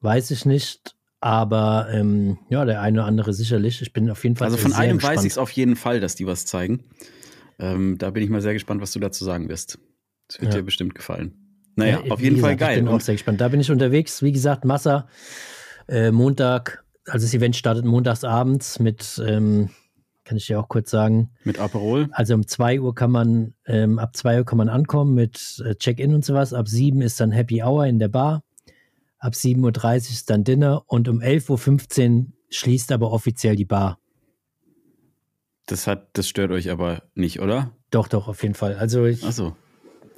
[0.00, 0.94] weiß ich nicht.
[1.20, 3.80] Aber ähm, ja, der eine oder andere sicherlich.
[3.82, 5.16] Ich bin auf jeden Fall Also von einem gespannt.
[5.18, 6.84] weiß ich es auf jeden Fall, dass die was zeigen.
[7.58, 9.78] Ähm, da bin ich mal sehr gespannt, was du dazu sagen wirst.
[10.28, 10.60] Das wird Ja.
[10.60, 11.34] dir bestimmt gefallen.
[11.76, 12.78] Naja, Ja, auf jeden Fall gesagt, geil.
[12.78, 13.40] Ich bin auch sehr gespannt.
[13.40, 14.22] Da bin ich unterwegs.
[14.22, 15.08] Wie gesagt, Massa,
[15.88, 19.70] äh, Montag, also das Event startet montags abends mit, ähm,
[20.24, 22.08] kann ich dir auch kurz sagen, mit Aperol.
[22.12, 25.74] also um 2 Uhr kann man, ähm, ab 2 Uhr kann man ankommen mit äh,
[25.74, 26.52] Check-in und sowas.
[26.52, 28.42] Ab 7 ist dann Happy Hour in der Bar.
[29.18, 33.98] Ab 7.30 Uhr ist dann Dinner und um 11.15 Uhr schließt aber offiziell die Bar.
[35.66, 37.72] Das hat, das stört euch aber nicht, oder?
[37.90, 38.76] Doch, doch, auf jeden Fall.
[38.76, 39.56] Also ich, Achso.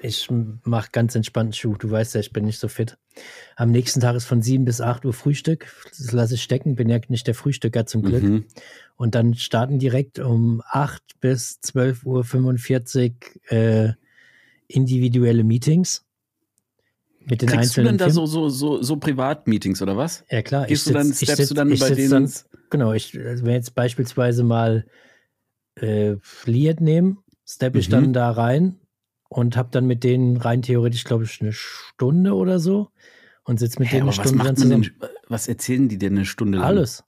[0.01, 0.29] Ich
[0.65, 1.75] mache ganz entspannten Schuh.
[1.77, 2.99] Du weißt ja, ich bin nicht so fit.
[3.57, 5.73] Am nächsten Tag ist von 7 bis 8 Uhr Frühstück.
[5.97, 8.23] Das lasse ich stecken, bin ja nicht der Frühstücker zum Glück.
[8.23, 8.45] Mhm.
[8.97, 13.13] Und dann starten direkt um 8 bis 12.45
[13.51, 13.93] Uhr äh,
[14.69, 16.05] individuelle Meetings
[17.21, 20.25] mit den Kriegst du einzelnen denn da so, so, so, so Privatmeetings oder was?
[20.31, 22.11] ja klar, Gehst ich du dann, sitz- steppst sitz- du dann sitz denen?
[22.11, 22.33] Dann,
[22.71, 24.87] genau, ich, also wenn jetzt beispielsweise mal
[25.77, 27.93] äh, Liet nehmen, steppe ich Mhm.
[27.93, 28.79] dann da rein
[29.37, 32.89] und habe dann mit denen rein theoretisch, glaube ich, eine Stunde oder so
[33.45, 34.83] und sitze mit Hä, denen eine was Stunde man zusammen.
[34.83, 36.67] denn, was erzählen die denn eine Stunde lang?
[36.67, 37.05] Alles.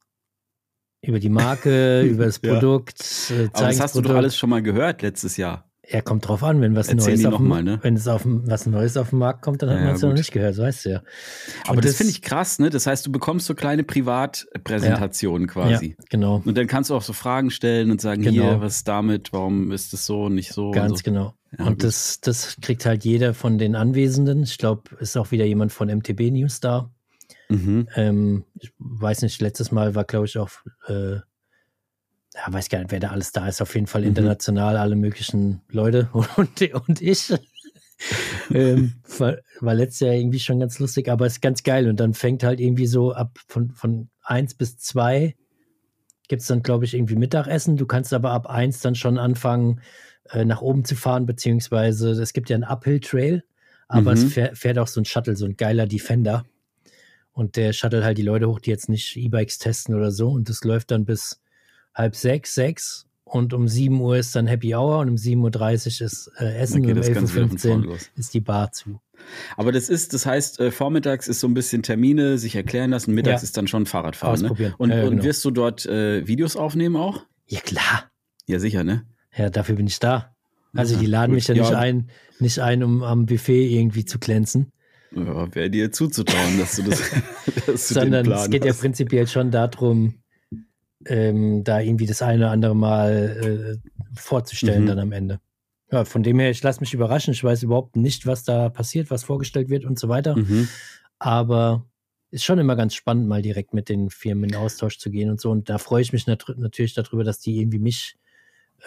[1.01, 2.53] Über die Marke, über das Ja.
[2.53, 5.65] Produkt, äh, Aber das hast du doch alles schon mal gehört letztes Jahr.
[5.91, 7.79] Ja, kommt drauf an, wenn was Erzähl Neues auf dem, mal, ne?
[7.81, 10.09] wenn es auf was Neues auf den Markt kommt, dann hat Ja, man es ja
[10.09, 11.03] noch nicht gehört, weißt du ja.
[11.65, 12.69] Aber Und das, finde ich krass, ne?
[12.69, 15.97] Das heißt, du bekommst so kleine Privatpräsentationen quasi.
[15.99, 18.33] Ja, genau, Und dann kannst du auch so Fragen stellen und sagen, Genau.
[18.33, 20.73] hier, was ist damit, warum ist es so und nicht so?
[20.73, 21.05] ganz so.
[21.05, 21.35] genau.
[21.57, 24.43] Ja, und das, das kriegt halt jeder von den Anwesenden.
[24.43, 26.91] Ich glaube, ist auch wieder jemand von MTB News da.
[27.49, 27.89] Mhm.
[27.95, 30.51] Ähm, ich weiß nicht, letztes Mal war, glaube ich, auch,
[30.89, 31.23] äh, ja,
[32.47, 33.63] weiß gar nicht, wer da alles da ist.
[33.63, 34.09] Auf jeden Fall Mhm.
[34.09, 37.33] international alle möglichen Leute und, und ich.
[38.51, 41.89] ähm, war, war letztes Jahr irgendwie schon ganz lustig, aber ist ganz geil.
[41.89, 45.35] Und dann fängt halt irgendwie so ab von, von eins bis zwei
[46.29, 47.79] gibt es dann, glaube ich, irgendwie Mittagessen.
[47.79, 49.81] Du kannst aber ab eins dann schon anfangen,
[50.31, 53.45] äh, nach oben zu fahren, beziehungsweise es gibt ja einen Uphill-Trail,
[53.89, 54.17] aber Mhm.
[54.17, 56.45] es fährt, fährt auch so ein Shuttle, so ein geiler Defender.
[57.33, 60.29] Und der shuttle halt die Leute hoch, die jetzt nicht E-Bikes testen oder so.
[60.31, 61.41] Und das läuft dann bis
[61.95, 63.07] halb sechs, sechs.
[63.25, 66.83] Und um 7 Uhr ist dann Happy Hour und um 7.30 Uhr ist äh, Essen
[66.83, 69.01] und um das Ganze wieder von 11.15 vorne Uhr ist die Bar zu.
[69.59, 73.13] Aber das ist, das heißt, äh, vormittags ist so ein bisschen Termine, sich erklären lassen,
[73.15, 73.45] mittags Ja.
[73.45, 74.41] ist dann schon Fahrradfahren.
[74.41, 74.75] Ne?
[74.79, 75.25] Und, Ja, ja, und genau.
[75.25, 77.27] wirst du dort äh, Videos aufnehmen auch?
[77.47, 78.11] Ja, klar.
[78.47, 79.05] Ja, sicher, ne?
[79.39, 80.35] Ja, dafür bin ich da.
[80.75, 81.35] Also Ja, die laden gut.
[81.37, 81.63] mich ja, Ja.
[81.63, 84.73] nicht ein, nicht ein, um am Buffet irgendwie zu glänzen,
[85.15, 87.01] Ja, Wäre dir zuzutrauen, dass du das,
[87.67, 88.81] dass du sondern es geht ja hast.
[88.81, 90.15] prinzipiell schon darum,
[91.07, 94.87] ähm, da irgendwie das eine oder andere Mal äh, vorzustellen Mhm.
[94.89, 95.41] dann am Ende.
[95.91, 97.33] Ja, von dem her, ich lasse mich überraschen.
[97.33, 100.37] Ich weiß überhaupt nicht, was da passiert, was vorgestellt wird und so weiter.
[100.37, 100.69] Mhm.
[101.19, 101.87] Aber
[102.31, 105.41] ist schon immer ganz spannend, mal direkt mit den Firmen in Austausch zu gehen und
[105.41, 105.51] so.
[105.51, 108.17] Und da freue ich mich nat natürlich darüber, dass die irgendwie mich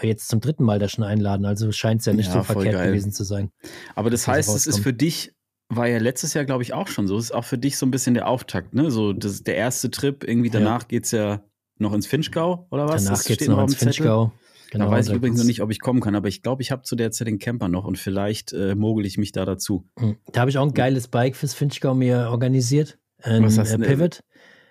[0.02, 1.46] jetzt zum dritten Mal da schon einladen.
[1.46, 2.88] Also scheint es ja nicht Ja, so verkehrt geil.
[2.90, 3.52] gewesen zu sein.
[3.96, 5.34] Aber das heißt, es ist für dich,
[5.70, 7.18] war ja letztes Jahr, glaube ich, auch schon so.
[7.18, 8.92] Es ist auch für dich so ein bisschen der Auftakt, ne?
[8.92, 10.60] So das, der erste Trip, irgendwie Ja.
[10.60, 11.44] danach geht's ja
[11.78, 13.06] noch ins Finchgau, oder was?
[13.06, 13.76] Danach geht es noch ins.
[13.76, 14.32] Finchgau.
[14.72, 16.72] Genau, da weiß ich übrigens noch nicht, ob ich kommen kann, aber ich glaube, ich
[16.72, 19.86] habe zu der Zeit den Camper noch und vielleicht äh, mogel ich mich da dazu.
[20.00, 20.16] Mhm.
[20.32, 22.98] Da habe ich auch ein geiles Bike fürs Finchgau mir organisiert.
[23.22, 23.98] Ein Was hast äh, du denn?
[23.98, 24.24] Pivot.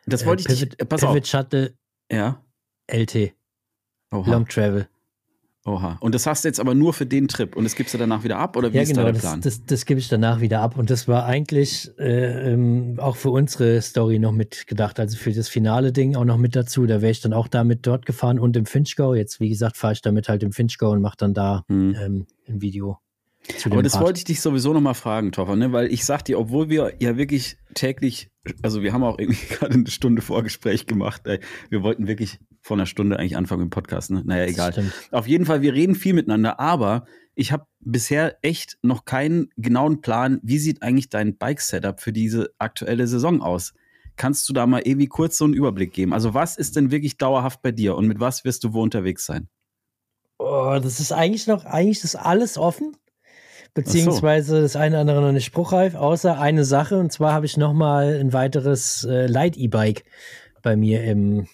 [0.06, 1.26] Das Äh, wollte ich Pivot, dich, äh, pass Pivot auf.
[1.26, 1.74] Shuttle
[2.10, 2.42] Ja.
[2.90, 3.34] LT.
[4.12, 4.30] Oha.
[4.30, 4.88] Long Travel.
[5.66, 5.98] Oha.
[6.00, 8.24] Und das hast du jetzt aber nur für den Trip und das gibst du danach
[8.24, 9.40] wieder ab oder wie Ja, ist genau, da der das, Plan?
[9.42, 10.78] das, das gebe ich danach wieder ab.
[10.78, 14.98] Und das war eigentlich äh, ähm, auch für unsere Story noch mitgedacht.
[14.98, 16.86] Also für das finale Ding auch noch mit dazu.
[16.86, 19.14] Da wäre ich dann auch damit dort gefahren und im Finchgau.
[19.14, 21.94] Jetzt, wie gesagt, fahre ich damit halt im Finchgau und mache dann da Hm.
[21.94, 22.98] ähm, ein Video.
[23.64, 24.02] Aber das Rad.
[24.02, 25.72] wollte ich dich sowieso noch mal fragen, Toffer, ne?
[25.72, 28.30] weil ich sag dir, obwohl wir ja wirklich täglich,
[28.62, 31.40] also wir haben auch irgendwie gerade eine Stunde Vorgespräch gemacht, ey.
[31.70, 34.22] wir wollten wirklich vor einer Stunde eigentlich anfangen im Podcast, ne?
[34.24, 34.92] naja, egal.
[35.10, 40.02] Auf jeden Fall, wir reden viel miteinander, aber ich habe bisher echt noch keinen genauen
[40.02, 43.72] Plan, wie sieht eigentlich dein Bike-Setup für diese aktuelle Saison aus?
[44.16, 46.12] Kannst du da mal irgendwie kurz so einen Überblick geben?
[46.12, 49.24] Also was ist denn wirklich dauerhaft bei dir und mit was wirst du wo unterwegs
[49.24, 49.48] sein?
[50.38, 52.96] Oh, das ist eigentlich noch, eigentlich ist alles offen.
[53.72, 56.98] Beziehungsweise das eine oder andere noch nicht spruchreif, außer eine Sache.
[56.98, 60.04] Und zwar habe ich noch mal ein weiteres äh, Light-E-Bike
[60.62, 61.46] bei mir im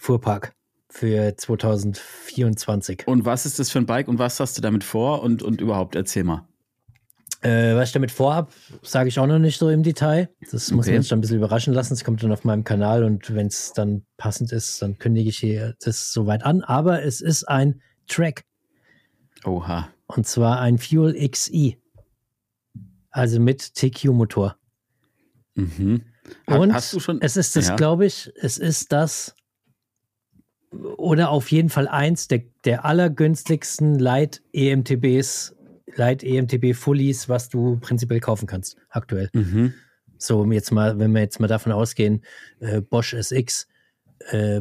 [0.00, 0.54] Fuhrpark
[0.88, 3.06] für 2024.
[3.06, 5.60] Und was ist das für ein Bike und was hast du damit vor und, und
[5.60, 6.46] überhaupt, erzähl mal.
[7.42, 8.50] Äh, was ich damit vorhab,
[8.82, 10.28] sage ich auch noch nicht so im Detail.
[10.50, 10.94] Das muss Okay.
[10.94, 11.92] man sich dann ein bisschen überraschen lassen.
[11.94, 15.38] Es kommt dann auf meinem Kanal und wenn es dann passend ist, dann kündige ich
[15.38, 16.62] hier das soweit an.
[16.62, 18.44] Aber es ist ein Track
[19.44, 19.88] Oha.
[20.06, 21.74] und zwar ein Fuel XE.
[23.10, 24.56] Also mit TQ-Motor.
[25.54, 26.02] Mhm.
[26.48, 27.20] Ha- Und hast du schon?
[27.22, 27.76] es ist das, Ja.
[27.76, 29.34] glaube ich, es ist das
[30.70, 35.56] oder auf jeden Fall eins der, der allergünstigsten Light EMTBs,
[35.96, 39.30] Light EMTB Fullies, was du prinzipiell kaufen kannst, aktuell.
[39.32, 39.74] Mhm.
[40.18, 42.24] So, jetzt mal, wenn wir jetzt mal davon ausgehen,
[42.60, 43.66] äh, Bosch SX,
[44.30, 44.60] äh,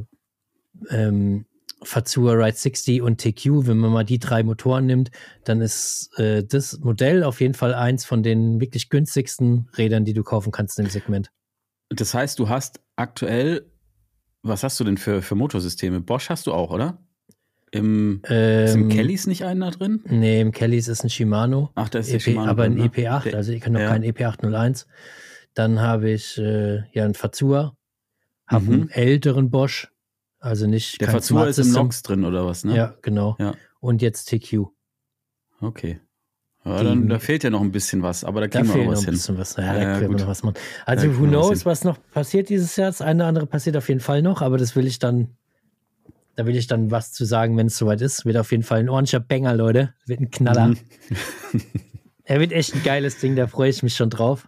[0.90, 1.46] ähm,
[1.84, 5.12] Fazua Ride 60 und TQ, wenn man mal die drei Motoren nimmt,
[5.46, 10.14] dann ist äh, das Modell auf jeden Fall eins von den wirklich günstigsten Rädern, die
[10.14, 11.32] du kaufen kannst im Segment.
[11.90, 13.69] Das heißt, du hast aktuell,
[14.42, 16.00] was hast du denn für, für Motorsysteme?
[16.02, 16.98] Bosch hast du auch, oder?
[17.72, 20.02] Im, ist im Ähm, Kellys nicht einer drin?
[20.08, 22.90] Nee, im Kellys ist ein Shimano, Ach, da ist EP, Shimano aber ein drin, ne?
[22.90, 23.90] EP8, Der- also ich kann noch ja.
[23.90, 24.86] kein EP801.
[25.54, 27.76] Dann habe ich äh, ja einen Fazua,
[28.48, 28.72] habe Mhm.
[28.74, 29.92] einen älteren Bosch,
[30.40, 31.72] also nicht Der Fazua ist im.
[31.72, 32.76] Nox drin oder was, ne?
[32.76, 33.36] Ja, genau.
[33.40, 33.54] Ja.
[33.80, 34.68] Und jetzt TQ.
[35.62, 36.00] Okay.
[36.66, 38.86] Ja, dann, da fehlt ja noch ein bisschen was, aber da Da kriegen wir fehlt
[38.86, 39.14] noch noch was ein hin.
[39.14, 39.56] bisschen was.
[39.56, 40.56] Ja, da ja, können wir noch was machen.
[40.86, 41.66] Also, Da who wir was knows, hin.
[41.66, 42.88] was noch passiert dieses Jahr?
[42.90, 45.30] Das eine oder andere passiert auf jeden Fall noch, aber das will ich dann,
[46.36, 48.26] da will ich dann was zu sagen, wenn es soweit ist.
[48.26, 49.94] Wird auf jeden Fall ein ordentlicher Banger, Leute.
[50.06, 50.68] Wird ein Knaller.
[50.68, 50.78] Mhm.
[52.26, 54.48] Er wird echt ein geiles Ding, da freue ich mich schon drauf.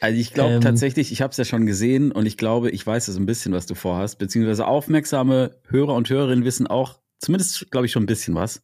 [0.00, 2.86] Also ich glaube Ähm, tatsächlich, ich habe es ja schon gesehen und ich glaube, ich
[2.86, 7.70] weiß es ein bisschen, was du vorhast, beziehungsweise aufmerksame Hörer und Hörerinnen wissen auch, zumindest
[7.70, 8.62] glaube ich schon ein bisschen was.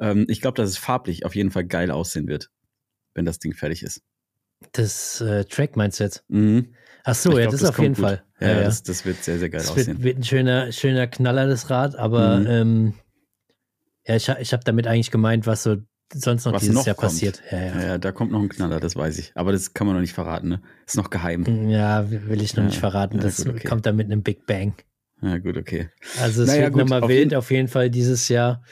[0.00, 2.50] Ähm, ich glaube, dass es farblich auf jeden Fall geil aussehen wird,
[3.14, 4.02] wenn das Ding fertig ist.
[4.72, 6.24] Das äh, Track meinst du jetzt?
[6.28, 6.74] Mhm.
[7.04, 8.04] Ach so, Ich ja, glaub, das, auf kommt jeden gut.
[8.04, 8.24] Fall.
[8.40, 9.86] Ja, Das, das wird sehr, sehr geil Das aussehen.
[9.98, 12.46] wird, wird ein schöner, schöner Knaller, das Rad, aber Mhm.
[12.46, 12.94] ähm,
[14.06, 15.76] ja, ich, ich habe damit eigentlich gemeint, was so
[16.12, 17.10] sonst noch Was dieses noch Jahr kommt.
[17.12, 17.42] passiert.
[17.50, 17.66] Ja, ja.
[17.66, 19.32] ja, ja, da kommt noch ein Knaller, das weiß ich.
[19.34, 20.62] Aber das kann man noch nicht verraten, ne?
[20.86, 21.68] Ist noch geheim.
[21.68, 23.16] Ja, will ich noch Ja, nicht verraten.
[23.16, 23.66] ja, Das gut, okay.
[23.68, 24.74] kommt dann mit einem Big Bang.
[25.20, 25.90] Ja, gut, okay.
[26.20, 28.62] Also es Naja, wird nochmal auf wild auf jeden Fall dieses Jahr.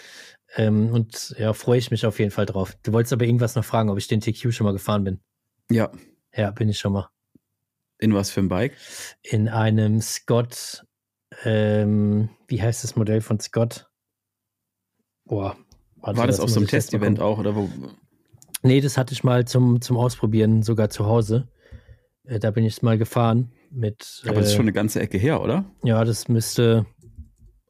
[0.57, 2.77] Ähm, und ja, freue ich mich auf jeden Fall drauf.
[2.83, 5.21] Du wolltest aber irgendwas noch fragen, ob ich den TQ schon mal gefahren bin.
[5.71, 5.91] Ja,
[6.35, 7.09] Ja, bin ich schon mal.
[7.99, 8.77] in was für ein Bike?
[9.23, 10.85] In einem Scott,
[11.45, 13.89] ähm, wie heißt das Modell von Scott?
[15.25, 15.57] Boah.
[15.97, 17.69] warte, War das auf so einem Testevent auch oder wo?
[18.63, 21.49] Nee, das hatte ich mal zum, zum Ausprobieren, sogar zu Hause.
[22.25, 24.23] Äh, da bin ich mal gefahren mit.
[24.27, 25.65] Aber das ist äh, schon eine ganze Ecke her, oder?
[25.83, 26.87] Ja, das müsste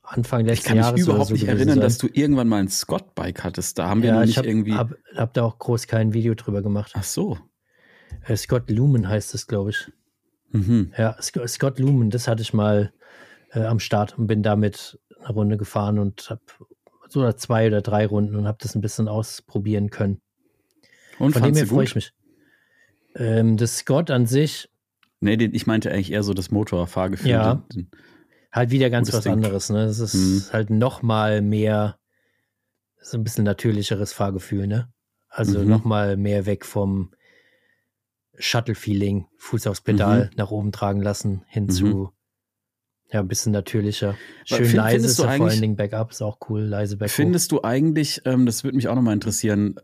[0.04, 1.80] Anfang Ich letzten kann mich Jahres überhaupt so nicht erinnern, sein.
[1.80, 3.78] dass du irgendwann mal ein Scott-Bike hattest.
[3.78, 4.74] Da haben wir ja, noch ich nicht hab, irgendwie.
[4.74, 6.92] Hab, hab da auch groß kein Video drüber gemacht.
[6.94, 7.38] Ach so.
[8.26, 9.90] Äh, Scott Lumen heißt es, glaube ich.
[10.52, 10.92] Mhm.
[10.96, 12.92] Ja, Sc Scott Lumen, das hatte ich mal
[13.52, 16.42] äh, am Start und bin damit eine Runde gefahren und habe
[17.08, 20.20] so oder zwei oder drei Runden und habe das ein bisschen ausprobieren können.
[21.18, 22.12] Und Von dem her freue ich mich.
[23.16, 24.68] Ähm, das Scott an sich
[25.20, 27.30] Nee, den, ich meinte eigentlich eher so das Motorfahrgefühl.
[27.30, 27.54] Ja.
[27.72, 27.90] Den- den-
[28.54, 29.32] halt wieder ganz was Ding.
[29.32, 29.68] anderes.
[29.68, 29.84] Ne?
[29.86, 30.42] Das ist Mhm.
[30.52, 31.98] halt noch mal mehr,
[33.02, 34.66] so ein bisschen natürlicheres Fahrgefühl.
[34.66, 34.88] Ne?
[35.28, 35.68] Also Mhm.
[35.68, 37.10] noch mal mehr weg vom
[38.36, 41.70] Shuttle-Feeling, Fuß aufs Pedal nach oben tragen lassen, hin Mhm.
[41.70, 42.10] zu
[43.12, 44.16] ja, ein bisschen natürlicher.
[44.44, 47.14] Schön find- leise ist vor allen Dingen Backup, ist auch cool, leise Backup.
[47.14, 49.76] Findest du eigentlich, ähm, das würde mich auch nochmal interessieren,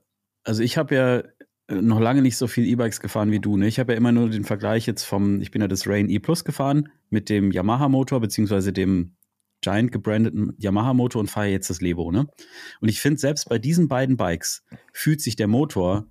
[0.43, 1.23] also ich habe ja
[1.71, 3.57] noch lange nicht so viel E-Bikes gefahren wie du.
[3.57, 3.67] Ne?
[3.69, 6.19] Ich habe ja immer nur den Vergleich jetzt vom, ich bin ja das Rain E
[6.19, 9.15] Plus gefahren mit dem Yamaha-Motor, beziehungsweise dem
[9.63, 12.11] Giant gebrandeten Yamaha-Motor und fahre jetzt das Levo.
[12.11, 12.27] Ne?
[12.81, 16.07] Und ich finde, selbst bei diesen beiden Bikes fühlt sich der Motor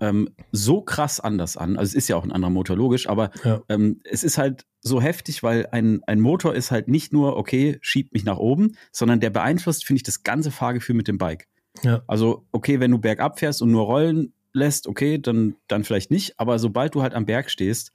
[0.00, 1.76] ähm, so krass anders an.
[1.76, 3.60] Also es ist ja auch ein anderer Motor, logisch, aber Ja.
[3.68, 7.78] ähm, es ist halt so heftig, weil ein, ein Motor ist halt nicht nur, okay,
[7.80, 11.48] schiebt mich nach oben, sondern der beeinflusst, finde ich, das ganze Fahrgefühl mit dem Bike.
[11.82, 12.02] Ja.
[12.06, 16.38] Also, okay, wenn du bergab fährst und nur rollen lässt, okay, dann, dann vielleicht nicht.
[16.38, 17.92] Aber sobald du halt am Berg stehst,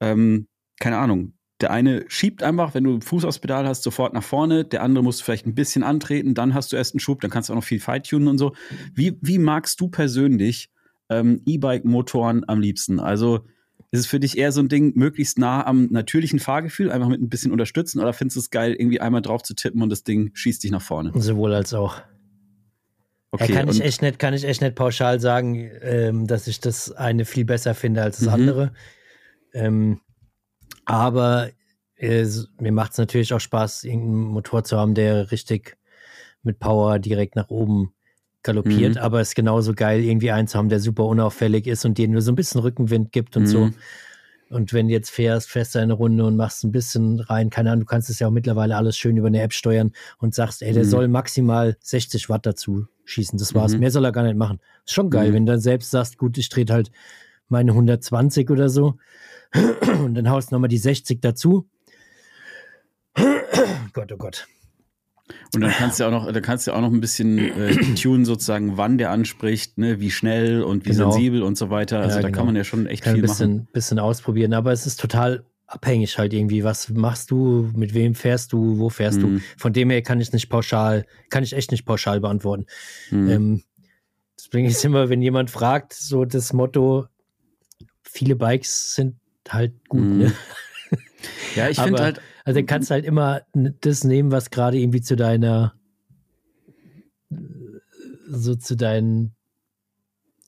[0.00, 0.48] ähm,
[0.80, 4.64] keine Ahnung, der eine schiebt einfach, wenn du Fuß aufs Pedal hast, sofort nach vorne,
[4.64, 7.48] der andere muss vielleicht ein bisschen antreten, dann hast du erst einen Schub, dann kannst
[7.48, 8.54] du auch noch viel feintunen und so.
[8.94, 10.70] Wie, wie magst du persönlich
[11.08, 12.98] ähm, E-Bike-Motoren am liebsten?
[12.98, 13.46] Also
[13.92, 17.22] ist es für dich eher so ein Ding, möglichst nah am natürlichen Fahrgefühl, einfach mit
[17.22, 20.02] ein bisschen unterstützen, oder findest du es geil, irgendwie einmal drauf zu tippen und das
[20.02, 21.12] Ding schießt dich nach vorne?
[21.14, 22.02] Sowohl als auch.
[23.34, 26.60] Okay, ja, kann ich echt nicht, kann ich echt nicht pauschal sagen, ähm, dass ich
[26.60, 28.32] das eine viel besser finde als das Mhm.
[28.32, 28.72] andere.
[29.52, 30.00] Ähm,
[30.84, 31.50] aber
[31.96, 32.24] äh,
[32.60, 35.76] mir macht es natürlich auch Spaß, irgendeinen Motor zu haben, der richtig
[36.44, 37.92] mit Power direkt nach oben
[38.44, 38.94] galoppiert.
[38.94, 39.00] Mhm.
[39.00, 42.06] Aber es ist genauso geil, irgendwie einen zu haben, der super unauffällig ist und dir
[42.06, 43.70] nur so ein bisschen Rückenwind gibt und so.
[44.54, 47.72] Und wenn du jetzt fährst, fährst du eine Runde und machst ein bisschen rein, keine
[47.72, 50.62] Ahnung, du kannst es ja auch mittlerweile alles schön über eine App steuern und sagst,
[50.62, 50.88] ey, der Mhm.
[50.88, 53.36] soll maximal 60 Watt dazu schießen.
[53.36, 53.74] Das war's.
[53.74, 53.80] Mhm.
[53.80, 54.60] Mehr soll er gar nicht machen.
[54.86, 55.34] Ist schon geil, Mhm.
[55.34, 56.92] wenn du dann selbst sagst, gut, ich drehe halt
[57.48, 58.94] meine 120 oder so
[60.04, 61.66] und dann haust nochmal die 60 dazu.
[63.92, 64.46] Gott, oh Gott.
[65.54, 68.24] Und dann kannst du auch noch, da kannst du auch noch ein bisschen äh, tunen,
[68.26, 71.12] sozusagen, wann der anspricht, ne, wie schnell und wie Genau.
[71.12, 72.00] sensibel und so weiter.
[72.00, 72.36] Also Ja, da genau.
[72.36, 73.30] kann man ja schon echt Kann ein viel machen.
[73.32, 76.62] bisschen, bisschen ausprobieren, aber es ist total abhängig halt irgendwie.
[76.62, 79.36] Was machst du, mit wem fährst du, wo fährst Mhm.
[79.38, 79.40] du?
[79.56, 82.66] Von dem her kann ich nicht pauschal, kann ich echt nicht pauschal beantworten.
[83.10, 83.28] Mhm.
[83.30, 83.62] Ähm,
[84.38, 87.06] deswegen ist immer, wenn jemand fragt, so das Motto,
[88.02, 89.16] viele Bikes sind
[89.48, 90.02] halt gut.
[90.04, 90.18] Mhm.
[90.18, 90.32] Ne?
[91.56, 93.42] ja, ich finde halt, Also dann kannst du halt immer
[93.80, 95.74] das nehmen, was gerade irgendwie zu deiner,
[98.28, 99.34] so zu deinen,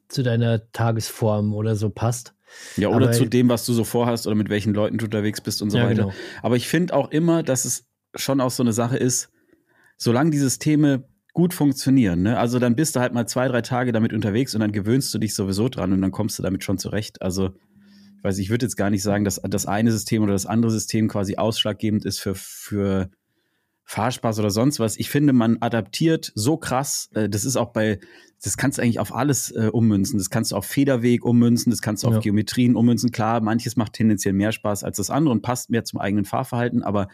[0.08, 2.34] zu deiner Tagesform oder so passt.
[2.76, 5.40] ja, oder aber- zu dem, was du so vorhast oder mit welchen Leuten du unterwegs
[5.40, 6.02] bist und so Ja, weiter.
[6.04, 6.14] genau.
[6.42, 9.30] Aber ich finde auch immer, dass es schon auch so eine Sache ist,
[9.96, 12.38] solange die Systeme gut funktionieren, ne?
[12.38, 15.18] Also dann bist du halt mal zwei, drei Tage damit unterwegs und dann gewöhnst du
[15.18, 17.20] dich sowieso dran und dann kommst du damit schon zurecht.
[17.20, 17.50] Also,
[18.16, 20.70] ich weiß, ich würde jetzt gar nicht sagen, dass das eine System oder das andere
[20.72, 23.10] System quasi ausschlaggebend ist für, für
[23.84, 24.96] Fahrspaß oder sonst was.
[24.96, 28.00] Ich finde, man adaptiert so krass, äh, das ist auch bei,
[28.42, 30.18] das kannst du eigentlich auf alles äh, ummünzen.
[30.18, 32.20] Das kannst du auf Federweg ummünzen, das kannst du auf Ja.
[32.20, 33.12] Geometrien ummünzen.
[33.12, 36.82] Klar, manches macht tendenziell mehr Spaß als das andere und passt mehr zum eigenen Fahrverhalten,
[36.82, 37.08] aber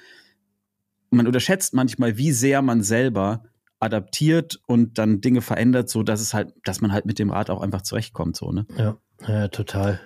[1.10, 3.44] man unterschätzt manchmal, wie sehr man selber
[3.80, 7.50] adaptiert und dann Dinge verändert, so dass es halt, dass man halt mit dem Rad
[7.50, 8.64] auch einfach zurechtkommt, so, ne?
[8.78, 10.00] Ja, ja total.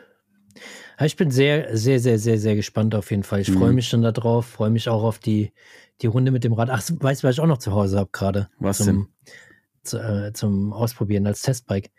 [0.98, 3.40] Ja, ich bin sehr, sehr, sehr, sehr, sehr gespannt auf jeden Fall.
[3.40, 3.59] Ich Mhm.
[3.59, 5.52] freue mich schon darauf, freue mich auch auf die,
[6.00, 6.70] die Runde mit dem Rad.
[6.70, 8.48] Ach, weißt du, was ich auch noch zu Hause habe gerade?
[8.59, 9.09] Was zum,
[9.82, 11.90] zu, äh, zum Ausprobieren als Testbike.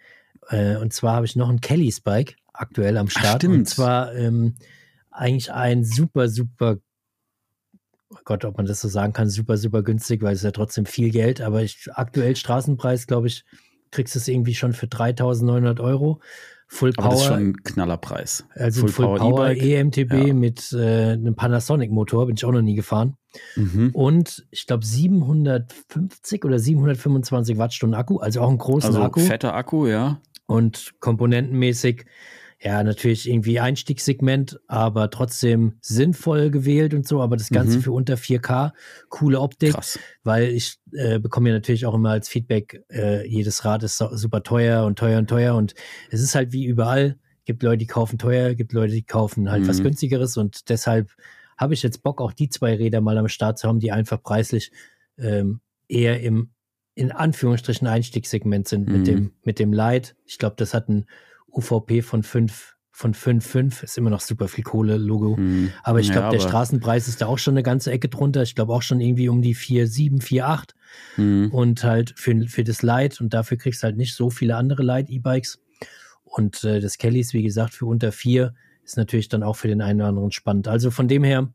[0.49, 3.43] Äh, und zwar habe ich noch ein Kellys Bike aktuell am Start.
[3.43, 3.55] stimmt.
[3.55, 4.55] Und zwar ähm,
[5.11, 6.77] eigentlich ein super, super,
[8.09, 10.85] oh Gott, ob man das so sagen kann, super, super günstig, weil es ja trotzdem
[10.85, 11.41] viel Geld.
[11.41, 13.45] Aber ich aktuell Straßenpreis, glaube ich,
[13.91, 16.19] kriegst du es irgendwie schon für 3.900 Euro.
[16.69, 17.37] Full Aber das ist Power.
[17.37, 18.45] schon ein Knallerpreis.
[18.53, 20.33] Also Full, Full Power, EMTB Ja.
[20.33, 23.15] mit äh, einem Panasonic-Motor, bin ich auch noch nie gefahren.
[23.55, 23.91] Mhm.
[23.93, 29.19] Und ich glaube 750 oder 725 Wattstunden Akku, also auch einen großen Also Akku.
[29.21, 30.19] fetter Akku, ja.
[30.45, 32.05] Und komponentenmäßig,
[32.59, 37.81] ja, natürlich irgendwie Einstiegssegment, aber trotzdem sinnvoll gewählt und so, aber das Ganze Mhm.
[37.83, 38.73] für unter 4K,
[39.09, 39.99] coole Optik, Krass.
[40.23, 44.15] weil ich äh, bekomme ja natürlich auch immer als Feedback, äh, jedes Rad ist so-
[44.15, 45.75] super teuer und teuer und teuer und
[46.09, 49.67] es ist halt wie überall, gibt Leute, die kaufen teuer, gibt Leute, die kaufen halt
[49.67, 49.83] was Mhm.
[49.83, 51.11] günstigeres und deshalb
[51.57, 54.21] habe ich jetzt Bock, auch die zwei Räder mal am Start zu haben, die einfach
[54.21, 54.71] preislich
[55.19, 56.49] ähm, eher im
[56.95, 58.93] in Anführungsstrichen Einstiegssegment sind Mhm.
[58.93, 60.15] mit dem mit dem Light.
[60.25, 61.05] Ich glaube, das hat ein
[61.57, 65.35] UVP von 5 von 5,5 ist immer noch super viel Kohle Logo.
[65.37, 65.71] Mhm.
[65.83, 68.41] Aber ich Ja, glaube, der Straßenpreis ist da auch schon eine ganze Ecke drunter.
[68.41, 70.69] Ich glaube auch schon irgendwie um die 4,7, 4,8
[71.17, 71.51] Mhm.
[71.51, 74.81] und halt für, für das Light und dafür kriegst du halt nicht so viele andere
[74.81, 75.59] Light-E-Bikes.
[76.23, 79.81] Und äh, das Kellys, wie gesagt, für unter 4 ist natürlich dann auch für den
[79.81, 80.67] einen oder anderen spannend.
[80.67, 81.51] Also von dem her,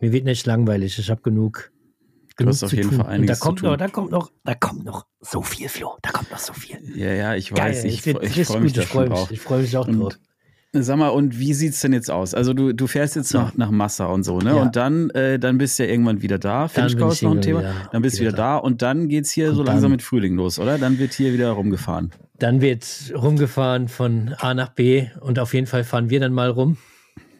[0.00, 0.98] mir wird nicht langweilig.
[0.98, 1.71] Ich habe genug.
[2.36, 2.98] Du hast auf jeden tun.
[2.98, 3.68] Fall Und da einiges zu kommt tun.
[3.70, 5.96] noch, da kommt noch, da kommt noch so viel, Flo.
[6.02, 6.78] Da kommt noch so viel.
[6.96, 7.84] Ja, ja, ich Geil, weiß.
[7.84, 9.76] Ich, es freu- ich richtig freue mich da Ich freue schon mich, ich freue mich
[9.76, 10.18] auch Und drauf.
[10.74, 12.32] Sag mal, und wie sieht's denn jetzt aus?
[12.32, 13.38] Also du, du fährst jetzt So.
[13.38, 14.56] nach, nach Massa und so, ne?
[14.56, 14.62] Ja.
[14.62, 16.66] Und dann, äh, dann bist du ja irgendwann wieder da.
[16.66, 17.60] Finchgau ist ich noch ein Thema.
[17.60, 18.56] wieder- dann bist du wieder wieder da.
[18.56, 20.78] und dann geht's hier Und so langsam mit Frühling los, oder?
[20.78, 22.10] Dann wird hier wieder rumgefahren.
[22.38, 26.48] Dann wird rumgefahren von A nach B und auf jeden Fall fahren wir dann mal
[26.48, 26.78] rum,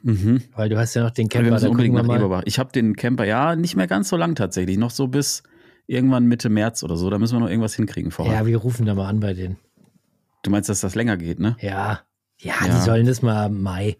[0.02, 0.42] Mhm.
[0.54, 2.16] weil du hast ja noch den wir Camper, müssen da gucken unbedingt wir nach.
[2.16, 2.42] Eberbach.
[2.46, 4.76] Ich habe den Camper, ja, nicht mehr ganz so lang tatsächlich.
[4.78, 5.42] Noch so bis
[5.86, 7.08] irgendwann Mitte März oder so.
[7.10, 8.34] Da müssen wir noch irgendwas hinkriegen vorher.
[8.34, 9.58] Ja, wir rufen da mal an bei denen.
[10.42, 11.56] Du meinst, dass das länger geht, ne?
[11.60, 12.00] Ja.
[12.38, 12.74] Ja, Ja.
[12.74, 13.96] die sollen das mal Mai.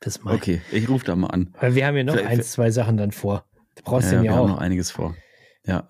[0.00, 0.34] Bis Mai.
[0.34, 1.54] Okay, ich rufe da mal an.
[1.60, 3.44] Weil wir haben ja noch Vielleicht- eins, zwei Sachen dann vor.
[3.76, 4.48] Du brauchst Ja, den wir ja haben auch.
[4.56, 5.14] noch einiges vor.
[5.66, 5.86] Ja.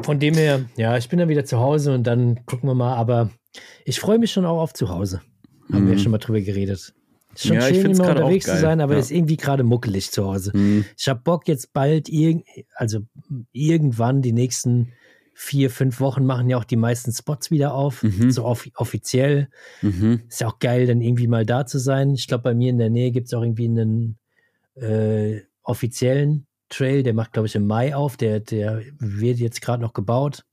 [0.00, 2.96] Von dem her, ja, ich bin dann wieder zu Hause und dann gucken wir mal.
[2.96, 3.30] Aber
[3.84, 5.20] ich freue mich schon auch auf zu Hause.
[5.72, 5.98] Haben wir Mhm.
[5.98, 6.94] schon mal drüber geredet.
[7.34, 9.00] Ist schon Ja, schön, immer unterwegs zu sein, aber Ja.
[9.00, 10.52] ist irgendwie gerade muckelig zu Hause.
[10.52, 10.84] Hm.
[10.96, 12.44] Ich habe Bock jetzt bald, irg
[12.74, 13.00] also
[13.52, 14.92] irgendwann die nächsten
[15.36, 18.30] vier, fünf Wochen machen ja auch die meisten Spots wieder auf, Mhm.
[18.30, 19.48] so off offiziell.
[19.82, 20.22] Mhm.
[20.28, 22.14] Ist ja auch geil, dann irgendwie mal da zu sein.
[22.14, 24.16] Ich glaube, bei mir in der Nähe gibt es auch irgendwie einen
[24.76, 28.16] äh, offiziellen Trail, der macht, glaube ich, im Mai auf.
[28.16, 30.44] Der, der wird jetzt gerade noch gebaut.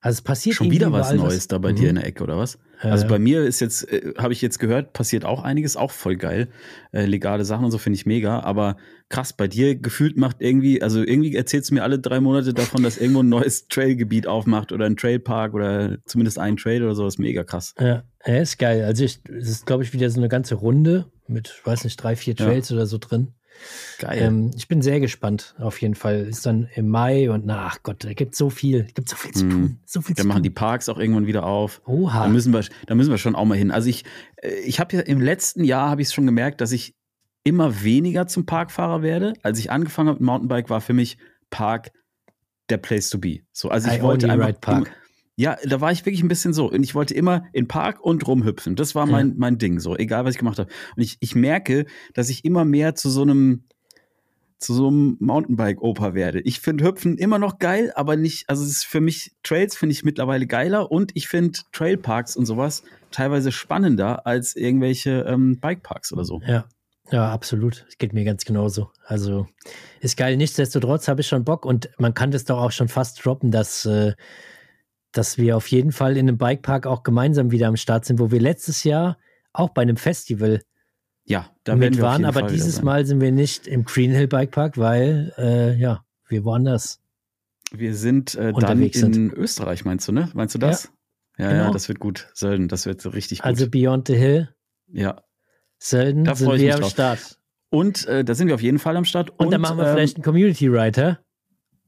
[0.00, 1.76] Also es passiert Schon wieder was Neues da bei Mhm.
[1.76, 2.58] dir in der Ecke, oder was?
[2.82, 5.90] Also Äh, bei mir ist jetzt, äh, habe ich jetzt gehört, passiert auch einiges, auch
[5.90, 6.48] voll geil.
[6.92, 8.40] Äh, legale Sachen und so finde ich mega.
[8.40, 8.76] Aber
[9.08, 12.82] krass, bei dir gefühlt macht irgendwie, also irgendwie erzählst du mir alle drei Monate davon,
[12.82, 17.04] dass irgendwo ein neues Trailgebiet aufmacht oder ein Trailpark oder zumindest ein Trail oder so.
[17.04, 17.74] Das ist mega krass.
[17.78, 18.84] Ja, ja, ist geil.
[18.84, 21.96] Also ich, es ist, glaube ich, wieder so eine ganze Runde mit, ich weiß nicht,
[22.02, 22.46] drei, vier Ja.
[22.46, 23.34] Trails oder so drin.
[23.98, 24.18] Geil.
[24.22, 26.26] Ähm, ich bin sehr gespannt, auf jeden Fall.
[26.26, 29.32] Ist dann im Mai und na, ach Gott, da gibt so viel, gibt so viel
[29.32, 29.50] zu Mhm.
[29.50, 29.80] tun.
[29.86, 30.54] So viel Dann zu machen die tun.
[30.54, 31.82] Parks auch irgendwann wieder auf.
[31.86, 32.24] Oha.
[32.24, 33.70] Da müssen wir, da müssen wir schon auch mal hin.
[33.70, 34.04] Also ich,
[34.36, 36.94] äh, ich habe ja im letzten Jahr habe ich es schon gemerkt, dass ich
[37.44, 39.32] immer weniger zum Parkfahrer werde.
[39.42, 41.16] Als ich angefangen habe mit Mountainbike, war für mich
[41.50, 41.90] Park
[42.68, 43.40] der Place to be.
[43.52, 44.92] So, also ich I wollte einfach ride Park.
[45.40, 46.70] Ja, da war ich wirklich ein bisschen so.
[46.70, 48.76] Und ich wollte immer in Park und rumhüpfen.
[48.76, 50.70] Das war mein, mein Ding, so, egal was ich gemacht habe.
[50.96, 53.64] Und ich, ich merke, dass ich immer mehr zu so einem,
[54.58, 56.42] zu so einem Mountainbike-Opa werde.
[56.42, 59.94] Ich finde Hüpfen immer noch geil, aber nicht, also es ist für mich, Trails finde
[59.94, 66.12] ich mittlerweile geiler und ich finde Trailparks und sowas teilweise spannender als irgendwelche ähm, Bikeparks
[66.12, 66.42] oder so.
[66.46, 66.66] Ja,
[67.10, 67.86] ja, absolut.
[67.88, 68.90] Es geht mir ganz genauso.
[69.06, 69.46] Also
[70.00, 70.36] ist geil.
[70.36, 73.86] Nichtsdestotrotz habe ich schon Bock und man kann das doch auch schon fast droppen, dass,
[73.86, 74.12] äh,
[75.12, 78.30] dass wir auf jeden Fall in einem Bikepark auch gemeinsam wieder am Start sind, wo
[78.30, 79.18] wir letztes Jahr
[79.52, 80.62] auch bei einem Festival
[81.24, 82.82] Ja, da mit waren, aber Fall dieses.
[82.82, 87.00] Mal sind wir nicht im Green Hill Bikepark, weil äh, ja, wir woanders.
[87.72, 89.32] Wir sind äh, dann in sind.
[89.32, 90.30] Österreich, meinst du, ne?
[90.34, 90.92] Meinst du das?
[91.38, 91.72] Ja, ja, genau.
[91.72, 92.28] das wird gut.
[92.34, 93.46] Sölden, das wird so richtig gut.
[93.46, 94.48] Also Beyond the Hill,
[94.88, 95.22] ja.
[95.78, 96.90] Sölden Da sind wir am drauf.
[96.90, 97.38] Start.
[97.70, 99.30] Und äh, da sind wir auf jeden Fall am Start.
[99.38, 101.20] Und, dann machen wir ähm, vielleicht einen Community Rider.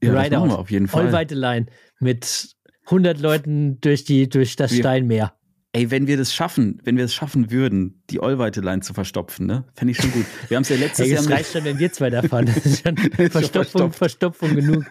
[0.01, 0.39] ja, das Rideout.
[0.39, 1.03] machen wir auf jeden Fall.
[1.03, 1.67] Vollweite Line
[1.99, 5.33] mit 100 Leuten durch, die, durch das Wir- Steinmeer.
[5.75, 9.65] Ey, wenn wir das schaffen, wenn wir es schaffen würden, die Allweite-Line zu verstopfen, ne?
[9.73, 10.23] Fände ich schon gut.
[10.47, 12.21] Wir haben es ja letztes Hey, Jahr das mit, reicht schon, wenn wir zwei da
[12.21, 12.45] fahren.
[12.53, 12.95] Das ist schon
[13.31, 13.91] Verstopfung.
[13.91, 14.85] Verstopfung genug.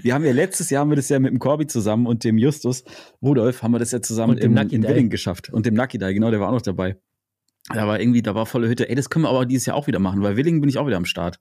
[0.00, 2.38] wir haben ja letztes Jahr haben wir das ja mit dem Corby zusammen und dem
[2.38, 2.82] Justus
[3.20, 4.82] Rudolf haben wir das ja zusammen Und dem im, in.
[4.84, 5.52] Willing geschafft.
[5.52, 6.96] Und dem Lucky Dye, genau, der war auch noch dabei.
[7.68, 8.88] Da war irgendwie, da war volle Hütte.
[8.88, 10.86] Ey, das können wir aber dieses Jahr auch wieder machen, weil Willing bin ich auch
[10.86, 11.40] wieder am Start.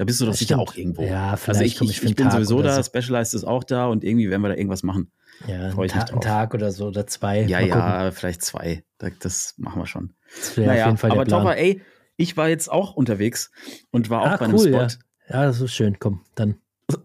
[0.00, 0.66] Da bist du doch Das sicher stimmt.
[0.70, 1.02] auch irgendwo.
[1.02, 2.82] Ja, vielleicht also ich, komm ich, ich ich einen bin Tag sowieso da, so.
[2.82, 5.12] Specialized ist auch da und irgendwie werden wir da irgendwas machen.
[5.46, 6.14] Ja, Freu ein, ich Ta mich drauf.
[6.16, 7.42] ein Tag oder so oder zwei.
[7.42, 7.80] Ja, Mal gucken.
[7.80, 8.82] ja, vielleicht zwei.
[8.96, 10.14] Da- Das machen wir schon.
[10.38, 11.26] Das wäre auf naja, jeden Fall aber.
[11.26, 11.82] Topper, ey,
[12.16, 13.50] ich war jetzt auch unterwegs
[13.90, 14.98] und war auch Ah, bei cool, einem Spot.
[15.28, 15.40] ja.
[15.40, 15.98] ja, das ist schön.
[15.98, 16.56] Komm, dann.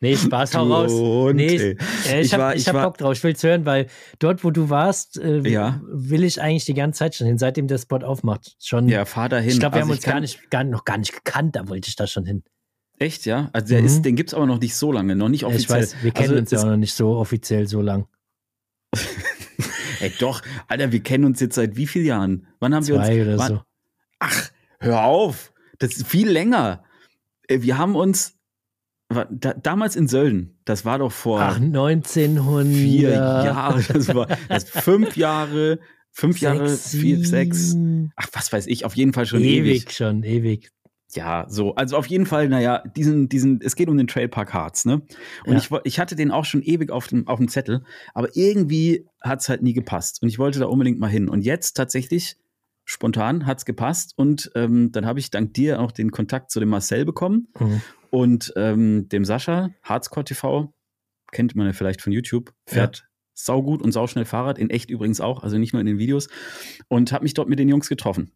[0.00, 1.34] nee, Spaß, hau raus.
[1.34, 3.12] Nee, äh, ich, Ich hab, war- ich ich hab Bock drauf.
[3.16, 3.86] Ich will's hören, weil
[4.18, 5.80] dort, wo du warst, äh, Ja.
[5.86, 8.56] will ich eigentlich die ganze Zeit schon hin, seitdem der Spot aufmacht.
[8.60, 8.88] Schon.
[8.88, 9.50] Ja, fahr dahin.
[9.50, 11.88] ich glaube, wir Also haben uns gar nicht, gar, noch gar nicht gekannt, da wollte
[11.88, 12.42] ich da schon hin.
[12.98, 13.50] Echt, ja?
[13.52, 13.86] Also der Mhm.
[13.86, 15.82] ist, den gibt's aber noch nicht so lange, noch nicht offiziell.
[15.82, 18.06] ich weiß, wir kennen also, uns ja auch noch nicht so offiziell so lang.
[20.00, 22.46] Ey, doch, Alter, wir kennen uns jetzt seit wie vielen Jahren?
[22.60, 23.06] Wann haben wir uns?
[23.06, 23.60] Zwei oder wann, so.
[24.20, 24.50] Ach,
[24.80, 25.52] hör auf.
[25.78, 26.84] Das ist viel länger.
[27.48, 28.36] Äh, Wir haben uns
[29.30, 32.66] da, damals in Sölden, das war doch vor Ach, 1900.
[32.66, 35.78] vier Jahren, das war das fünf Jahre,
[36.10, 37.76] fünf Jahre, sechs, vier, sechs.
[38.16, 39.92] Ach, was weiß ich, auf jeden Fall schon ewig, ewig.
[39.92, 40.70] schon, ewig.
[41.12, 41.76] Ja, so.
[41.76, 45.02] Also auf jeden Fall, naja, diesen, diesen, es geht um den Trailpark Harz, ne?
[45.46, 45.58] Und Ja.
[45.58, 49.48] ich, ich hatte den auch schon ewig auf dem, auf dem Zettel, aber irgendwie hat's
[49.48, 50.22] halt nie gepasst.
[50.22, 51.28] Und ich wollte da unbedingt mal hin.
[51.28, 52.36] Und jetzt tatsächlich,
[52.84, 54.12] spontan, hat's gepasst.
[54.16, 57.80] Und ähm, dann habe ich dank dir auch den Kontakt zu dem Marcel bekommen Mhm.
[58.10, 60.72] und ähm, dem Sascha, Harzcore TV,
[61.32, 65.42] kennt man ja vielleicht von YouTube, fährt saugut und sauschnell Fahrrad, in echt übrigens auch,
[65.42, 66.28] also nicht nur in den Videos.
[66.88, 68.30] Und habe mich dort mit den Jungs getroffen.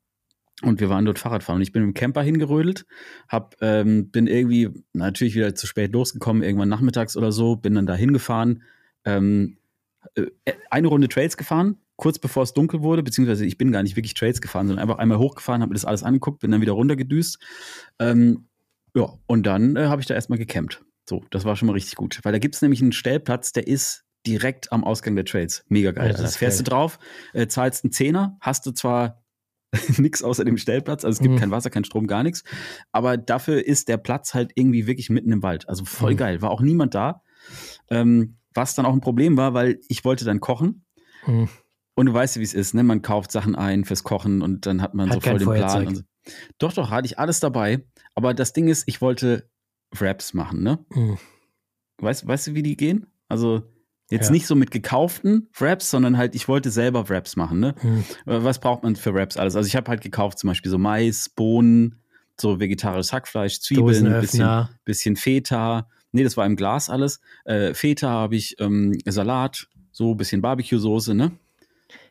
[0.63, 1.59] Und wir waren dort Fahrradfahren.
[1.59, 2.85] Und ich bin dem Camper hingerödelt,
[3.29, 7.87] hab, ähm, bin irgendwie natürlich wieder zu spät losgekommen, irgendwann nachmittags oder so, bin dann
[7.87, 8.65] da hingefahren,
[9.05, 9.59] ähm,
[10.17, 10.27] äh,
[10.69, 14.15] eine Runde Trails gefahren, kurz bevor es dunkel wurde, beziehungsweise ich bin gar nicht wirklich
[14.15, 17.39] Trails gefahren, sondern einfach einmal hochgefahren, habe mir das alles angeguckt, bin dann wieder runtergedüst.
[17.99, 18.49] Ähm,
[18.95, 20.83] ja, und dann äh, habe ich da erstmal gecampt.
[21.09, 22.21] So, das war schon mal richtig gut.
[22.23, 25.65] Weil da gibt's nämlich einen Stellplatz, der ist direkt am Ausgang der Trails.
[25.69, 26.07] Mega geil.
[26.07, 26.65] Ja, das da ist fährst geil.
[26.65, 26.99] du drauf,
[27.35, 29.25] äh, zahlst einen Zehner, hast du zwar
[29.99, 31.39] nichts außer dem Stellplatz, also es gibt Mhm.
[31.39, 32.43] kein Wasser, kein Strom, gar nichts.
[32.93, 35.69] Aber dafür ist der Platz halt irgendwie wirklich mitten im Wald.
[35.69, 36.17] Also voll Mhm.
[36.19, 36.43] geil.
[36.43, 37.23] War auch niemand da.
[37.91, 40.85] Ähm, was dann auch ein Problem war, weil ich wollte dann kochen.
[41.25, 41.49] Hm.
[41.99, 42.85] Und du weißt wie es ist, ne?
[42.85, 45.59] Man kauft Sachen ein fürs Kochen und dann hat man Hat so voll den Plan.
[45.69, 45.89] Feuerzeug.
[45.89, 46.03] Und so.
[46.59, 47.85] Doch, doch, hatte ich alles dabei.
[48.15, 49.49] Aber das Ding ist, ich wollte
[49.91, 50.79] Wraps machen, ne?
[50.93, 51.19] Hm.
[52.01, 53.07] Weißt, weißt du, wie die gehen?
[53.29, 53.63] Also
[54.11, 54.33] jetzt Ja.
[54.33, 57.75] nicht so mit gekauften Wraps, sondern halt, ich wollte selber Wraps machen, ne?
[57.81, 58.05] Hm.
[58.27, 59.57] Äh, Was braucht man für Wraps alles?
[59.57, 62.01] Also ich habe halt gekauft zum Beispiel so Mais, Bohnen,
[62.41, 65.89] so vegetarisches Hackfleisch, Zwiebeln, ein bisschen, bisschen Feta.
[66.13, 67.21] Nee, das war im Glas alles.
[67.45, 71.33] Äh, Feta habe ich, ähm, Salat, so ein bisschen Barbecue-Soße, ne?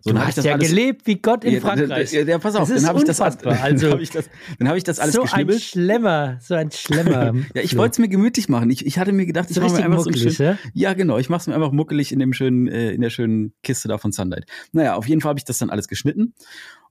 [0.02, 2.12] So, Du hast ja gelebt wie Gott in ja, Frankreich.
[2.12, 3.50] Ja, ja, pass auf, dann habe ich das, Also-
[3.92, 5.62] hab ich das, dann habe ich das alles so ein geschnibbelt.
[5.62, 7.34] Schlemmer, so ein Schlemmer.
[7.54, 7.80] Ja, ich Flo.
[7.80, 8.70] wollte es mir gemütlich machen.
[8.70, 10.90] Ich, ich hatte mir gedacht, ich so mache mir einfach so muckelig, schönen, ja?
[10.90, 11.18] Ja, genau.
[11.18, 13.98] Ich mache es mir einfach muckelig in dem schönen, äh, in der schönen Kiste da
[13.98, 14.46] von Sunlight.
[14.72, 16.34] Naja, auf jeden Fall habe ich das dann alles geschnitten.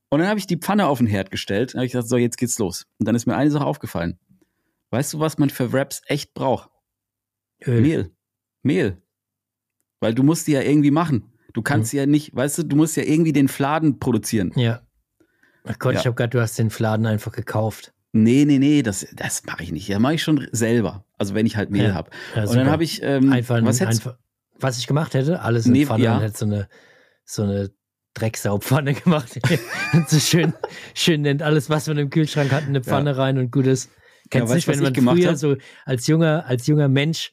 [0.09, 1.75] Und dann habe ich die Pfanne auf den Herd gestellt.
[1.75, 2.87] Dann habe ich gesagt, so, jetzt geht's los.
[2.99, 4.19] Und dann ist mir eine Sache aufgefallen.
[4.91, 6.71] Weißt du, was man für Wraps echt braucht?
[7.67, 7.81] Öl.
[7.81, 8.11] Mehl.
[8.63, 9.03] Mehl.
[10.01, 11.33] Weil du musst die ja irgendwie machen.
[11.57, 11.99] Du kannst Mhm.
[11.99, 14.53] ja nicht, weißt du, du musst ja irgendwie den Fladen produzieren.
[14.57, 14.83] Ja.
[15.65, 16.01] Ach Gott, Ja.
[16.01, 17.95] ich habe gerade, du hast den Fladen einfach gekauft.
[18.13, 19.89] Nee, nee, nee, das, das mache ich nicht.
[19.91, 21.07] Das mache ich schon selber.
[21.17, 21.95] Also wenn ich halt Mehl Ja.
[21.95, 22.11] habe.
[22.35, 24.19] Ja, Und dann habe ich, ähm, einfach, was einfach,
[24.61, 26.17] was ich gemacht hätte, alles in Nee, Pfanne ja.
[26.17, 26.69] und hätte so eine,
[27.25, 27.71] so eine
[28.13, 29.41] Drecksaupfanne gemacht.
[30.09, 30.53] so schön,
[30.95, 33.91] schön nennt alles, was man im Kühlschrank hat, in eine Pfanne rein und gut ist.
[34.31, 35.37] Kennst du nicht, wenn man früher hab?
[35.37, 37.33] so als junger, als junger Mensch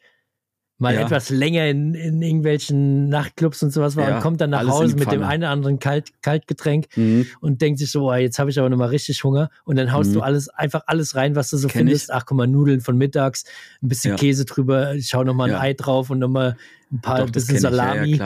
[0.79, 1.01] mal Ja.
[1.01, 4.95] etwas länger in, in irgendwelchen Nachtclubs und sowas war Ja, und kommt dann nach Hause
[4.95, 7.27] mit dem einen oder anderen Kalt, Kaltgetränk Mhm.
[7.39, 9.49] und denkt sich so, oh, jetzt habe ich aber nochmal richtig Hunger.
[9.65, 10.13] Und dann haust Mhm.
[10.15, 12.09] du alles, einfach alles rein, was du so Kenn findest.
[12.09, 12.13] ich.
[12.15, 13.45] Ach, guck mal, Nudeln von mittags,
[13.81, 14.17] ein bisschen Ja.
[14.17, 15.61] Käse drüber, ich schau nochmal ein.
[15.61, 16.57] Ei drauf und nochmal
[16.91, 18.19] ein paar Doch, das bisschen Salami.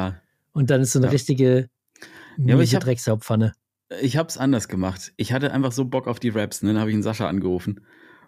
[0.54, 1.70] und dann ist so eine richtige
[2.40, 3.54] aber ich miese hab- Drecksaupfanne.
[4.02, 5.14] Ich habe es anders gemacht.
[5.18, 6.62] Ich hatte einfach so Bock auf die Raps.
[6.62, 6.70] Ne?
[6.74, 7.82] Dann habe ich einen Sascha angerufen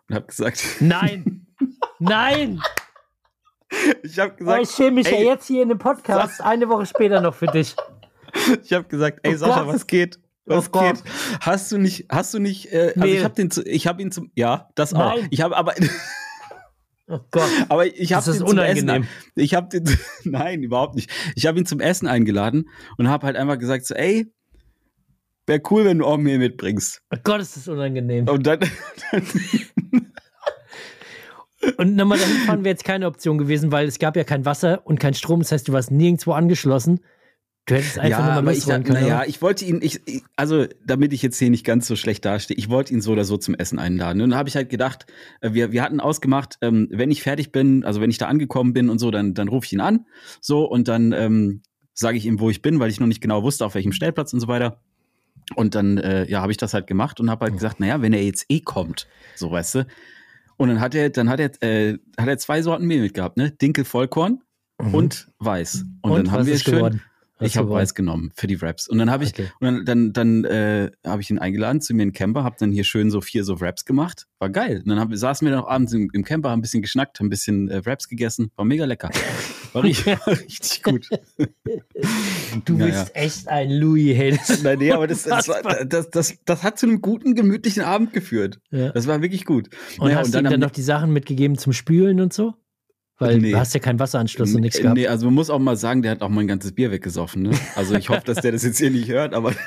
[0.08, 1.48] und habe gesagt, Nein!
[2.00, 2.62] Nein!
[4.04, 6.68] ich habe Oh, gesagt, ich schäme mich ey, ja jetzt hier in dem Podcast eine
[6.70, 7.76] Woche später noch für dich.
[8.64, 10.20] ich habe gesagt, ey Oh Sascha, was geht?
[10.46, 11.04] Was Oh geht?
[11.42, 14.32] Hast du nicht, hast du nicht, äh, also ich habe den, ich habe ihn zum,
[14.36, 15.16] ja, das auch.
[15.16, 15.28] Nein.
[15.32, 15.74] Ich habe aber,
[17.12, 17.50] Oh Gott.
[17.70, 19.02] aber ich habe Das ist den zum unangenehm.
[19.04, 21.10] Essen, ich habe den, nein, überhaupt nicht.
[21.36, 24.32] Ich habe ihn zum Essen eingeladen und habe halt einfach gesagt so, ey,
[25.48, 27.02] wäre cool, wenn du auch Mehl mitbringst.
[27.12, 28.28] Oh Gott, ist das unangenehm.
[28.28, 28.60] Und dann,
[29.12, 29.24] dann
[31.78, 34.86] Und nochmal dahin fahren wäre jetzt keine Option gewesen, weil es gab ja kein Wasser
[34.86, 35.40] und kein Strom.
[35.40, 37.02] Das heißt, du warst nirgendwo angeschlossen.
[37.66, 39.02] Du hättest einfach nochmal aber ich, losfahren können.
[39.02, 42.26] naja, ich wollte ihn, ich, ich- also damit ich jetzt hier nicht ganz so schlecht
[42.26, 44.22] dastehe, ich wollte ihn so oder so zum Essen einladen.
[44.22, 45.06] Und dann habe ich halt gedacht,
[45.42, 48.74] äh, wir, wir hatten ausgemacht, ähm, wenn ich fertig bin, also wenn ich da angekommen
[48.74, 50.06] bin und so, dann, dann rufe ich ihn an.
[50.42, 51.62] So, und dann ähm,
[51.94, 54.34] sage ich ihm, wo ich bin, weil ich noch nicht genau wusste, auf welchem Stellplatz
[54.34, 54.80] und so weiter.
[55.56, 58.14] Und dann, äh, ja, habe ich das halt gemacht und habe halt gesagt, naja, wenn
[58.14, 59.86] er jetzt eh kommt, so weißt du.
[60.60, 63.52] Und dann hat er, dann hat er, äh, hat er zwei Sorten Mehl mitgehabt, ne?
[63.52, 64.42] Dinkel Vollkorn
[64.82, 64.94] Mhm.
[64.94, 65.86] und Weiß.
[66.02, 67.02] Und, Und dann haben wir schön, geworden?
[67.42, 67.70] Ich habe?
[67.70, 68.88] Weiß genommen für die Wraps.
[68.88, 69.50] Und dann habe ich, Okay.
[69.60, 72.56] und dann, dann, dann äh, habe ich ihn eingeladen zu mir in den Camper, habe
[72.60, 74.26] dann hier schön so vier so Wraps gemacht.
[74.40, 74.78] War geil.
[74.84, 77.20] Und dann hab, saßen wir dann auch abends im, im Camper, haben ein bisschen geschnackt,
[77.20, 78.52] haben ein bisschen äh, Wraps gegessen.
[78.56, 79.10] War mega lecker.
[79.74, 81.08] War richtig, war richtig gut.
[82.66, 84.32] Du Ja, bist echt ein Louis, hey.
[84.38, 87.84] Das Nein, nee, aber das, das, war, das, das, das hat zu einem guten, gemütlichen
[87.84, 88.60] Abend geführt.
[88.72, 88.90] ja.
[88.92, 89.70] Das war wirklich gut.
[90.00, 92.56] Und Naja, hast du ihm dann noch die Sachen mitgegeben zum Spülen und so?
[93.20, 93.52] Weil Nee.
[93.52, 94.98] du hast ja keinen Wasseranschluss und nichts gehabt.
[94.98, 97.42] Nee, also man muss auch mal sagen, der hat auch mein ganzes Bier weggesoffen.
[97.44, 97.52] Ne?
[97.76, 99.54] Also ich hoffe, dass der das jetzt hier nicht hört, aber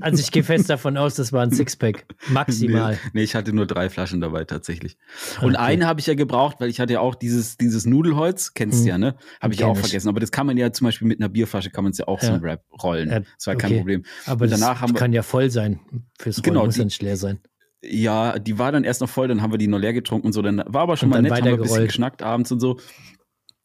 [0.00, 2.06] Also ich gehe fest davon aus, das war ein Sixpack.
[2.30, 2.92] Maximal.
[2.92, 4.96] Nee, nee, ich hatte nur drei Flaschen dabei tatsächlich.
[5.42, 5.58] Und Okay.
[5.58, 8.82] eine habe ich ja gebraucht, weil ich hatte ja auch dieses, dieses Nudelholz, kennst du
[8.82, 8.88] Hm.
[8.88, 9.16] ja, ne?
[9.40, 9.80] Habe ich Kenn auch ich.
[9.80, 10.08] vergessen.
[10.08, 12.20] Aber das kann man ja zum Beispiel mit einer Bierflasche kann man es ja auch
[12.20, 12.34] so Ja.
[12.34, 13.10] ein Wrap rollen.
[13.10, 13.78] Ja, das war kein okay.
[13.80, 14.04] Problem.
[14.26, 15.80] Aber Und das danach haben wir- kann ja voll sein.
[16.18, 17.40] Fürs Rollen Genau, muss die- ja nicht leer sein.
[17.82, 20.32] Ja, die war dann erst noch voll, dann haben wir die noch leer getrunken und
[20.32, 20.42] so.
[20.42, 22.78] Dann war aber schon Und mal nett, haben wir ein bisschen geschnackt abends und so.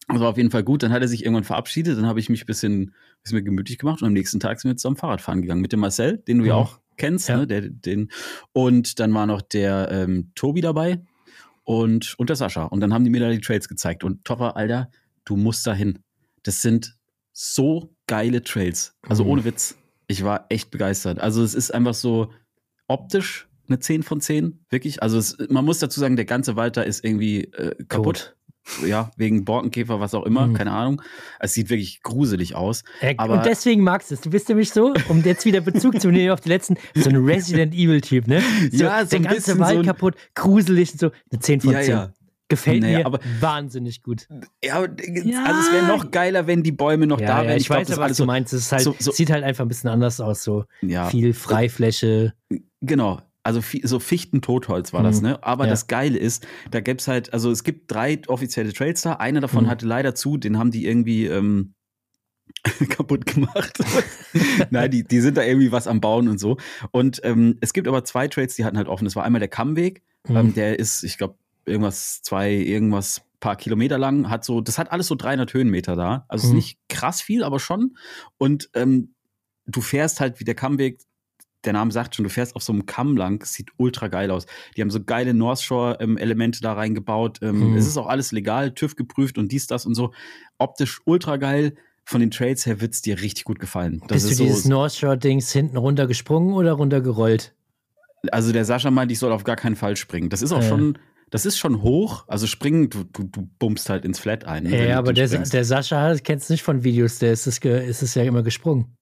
[0.08, 0.84] Das war auf jeden Fall gut.
[0.84, 1.98] Dann hat er sich irgendwann verabschiedet.
[1.98, 2.94] Dann habe ich mich ein bisschen,
[3.24, 5.80] bisschen mir gemütlich gemacht und am nächsten Tag sind wir zusammen Fahrradfahren gegangen mit dem
[5.80, 6.60] Marcel, den du ja Mhm.
[6.60, 7.38] auch kennst, Ja.
[7.38, 7.48] ne?
[7.48, 8.12] Der, den.
[8.52, 11.02] Und dann war noch der ähm, Tobi dabei
[11.64, 12.66] und, und der Sascha.
[12.66, 14.04] Und dann haben die mir da die Trails gezeigt.
[14.04, 14.92] Und Topper, Alter,
[15.26, 16.00] du musst da hin.
[16.44, 16.96] Das sind
[17.32, 18.96] so geile Trails.
[19.08, 19.30] Also Mhm.
[19.32, 19.76] ohne Witz.
[20.08, 21.18] Ich war echt begeistert.
[21.20, 22.32] Also es ist einfach so
[22.88, 25.02] optisch eine 10 von 10, wirklich.
[25.04, 28.36] Also es, man muss dazu sagen, der ganze Wald da ist irgendwie äh, kaputt.
[28.88, 30.54] Ja, wegen Borkenkäfer, was auch immer, Mhm.
[30.54, 31.02] keine Ahnung.
[31.42, 32.84] Es sieht wirklich gruselig aus.
[33.02, 34.22] Äh, Aber- und deswegen magst du es.
[34.22, 37.18] Du bist nämlich so, um jetzt wieder Bezug zu nehmen auf die letzten, so ein
[37.18, 38.42] Resident Evil-Typ, ne?
[38.72, 41.12] So, Ja, so der ein ganze bisschen Wald so kaputt, gruselig und so.
[41.30, 41.90] Eine 10 von Ja, 10.
[41.92, 42.14] ja.
[42.48, 44.28] Gefällt Nee, mir aber- wahnsinnig gut.
[44.64, 45.44] Ja, aber, Ja.
[45.44, 47.58] also es wäre noch geiler, wenn die Bäume noch Ja, da ja, wären.
[47.58, 48.54] ich, glaub, weiß ja, was du meinst.
[48.54, 50.42] Es halt, so- so- sieht halt einfach ein bisschen anders aus.
[50.44, 52.34] So Ja, viel Freifläche.
[52.82, 53.22] Genau.
[53.44, 55.28] Also so Fichten-Totholz war das, Mhm.
[55.30, 55.44] ne?
[55.44, 55.70] Aber Ja.
[55.72, 59.14] das Geile ist, da gibt's halt, also es gibt drei offizielle Trails da.
[59.16, 59.70] Einer davon Mhm.
[59.70, 61.74] hatte leider zu, den haben die irgendwie, ähm,
[62.90, 63.80] kaputt gemacht.
[64.70, 66.58] Nein, die, die sind da irgendwie was am Bauen und so.
[66.92, 69.06] Und ähm, es gibt aber zwei Trails, die hatten halt offen.
[69.06, 70.36] Das war einmal der Kammweg, Mhm.
[70.38, 71.36] ähm, der ist, ich glaube,
[71.66, 76.26] irgendwas zwei, irgendwas paar Kilometer lang, hat so, das hat alles so 300 Höhenmeter da.
[76.30, 76.56] Also es ist Mhm.
[76.58, 77.98] nicht krass viel, aber schon.
[78.38, 79.14] Und ähm,
[79.66, 81.00] du fährst halt wie der Kammweg,
[81.66, 84.32] der Name sagt schon, du fährst auf so einem Kamm lang, es sieht ultra geil
[84.32, 84.46] aus.
[84.76, 87.40] Die haben so geile North Shore ähm, Elemente da reingebaut.
[87.42, 87.78] Ähm, Mhm.
[87.78, 90.12] Es ist auch alles legal, TÜV geprüft und dies, das und so.
[90.58, 91.76] Optisch ultra geil.
[92.06, 94.02] Von den Trails her wird's dir richtig gut gefallen.
[94.08, 97.54] Das Bist ist du dieses so, North Shore-Dings hinten runtergesprungen oder runtergerollt?
[98.32, 100.30] also der Sascha meint, ich soll auf gar keinen Fall springen.
[100.30, 100.68] Das ist auch Ja.
[100.70, 100.98] schon,
[101.30, 102.26] das ist schon hoch.
[102.28, 104.64] Also springen, du, du, du bummst halt ins Flat ein.
[104.64, 108.02] ne, Ja, du aber der, der Sascha kennst nicht von Videos, der ist es, ist
[108.02, 108.96] es ja immer gesprungen.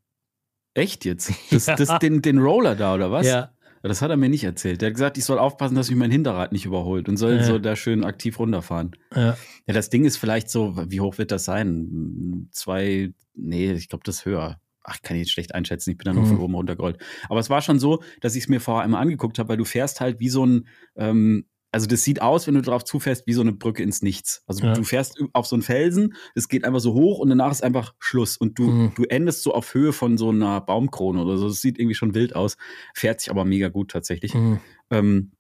[0.74, 1.32] Echt jetzt?
[1.51, 3.28] Das, das, den, den Roller da, oder was?
[3.28, 3.51] Ja.
[3.84, 4.82] Das hat er mir nicht erzählt.
[4.82, 7.43] Der hat gesagt, ich soll aufpassen, dass mich mein Hinterrad nicht überholt und soll Ja.
[7.43, 8.91] so da schön aktiv runterfahren.
[9.15, 9.36] ja.
[9.67, 12.47] Ja, das Ding ist vielleicht so, wie hoch wird das sein?
[12.51, 14.59] Zwei, nee, ich glaube, das ist höher.
[14.84, 16.28] Ach, kann ich jetzt schlecht einschätzen, ich bin da nur Mhm.
[16.30, 16.97] von oben runtergerollt.
[17.30, 19.65] Aber es war schon so, dass ich es mir vorher einmal angeguckt habe, weil du
[19.65, 23.34] fährst halt wie so ein, ähm, also das sieht aus, wenn du drauf zufährst, wie
[23.34, 24.43] so eine Brücke ins Nichts.
[24.45, 24.74] Also Ja.
[24.74, 27.93] du fährst auf so einen Felsen, es geht einfach so hoch und danach ist einfach
[27.99, 28.36] Schluss.
[28.38, 28.91] Und du, Mhm.
[28.95, 31.47] du endest so auf Höhe von so einer Baumkrone oder so.
[31.47, 32.57] Das sieht irgendwie schon wild aus.
[32.93, 34.34] Fährt sich aber mega gut tatsächlich.
[34.34, 34.59] Mhm.
[34.89, 35.32] Ähm,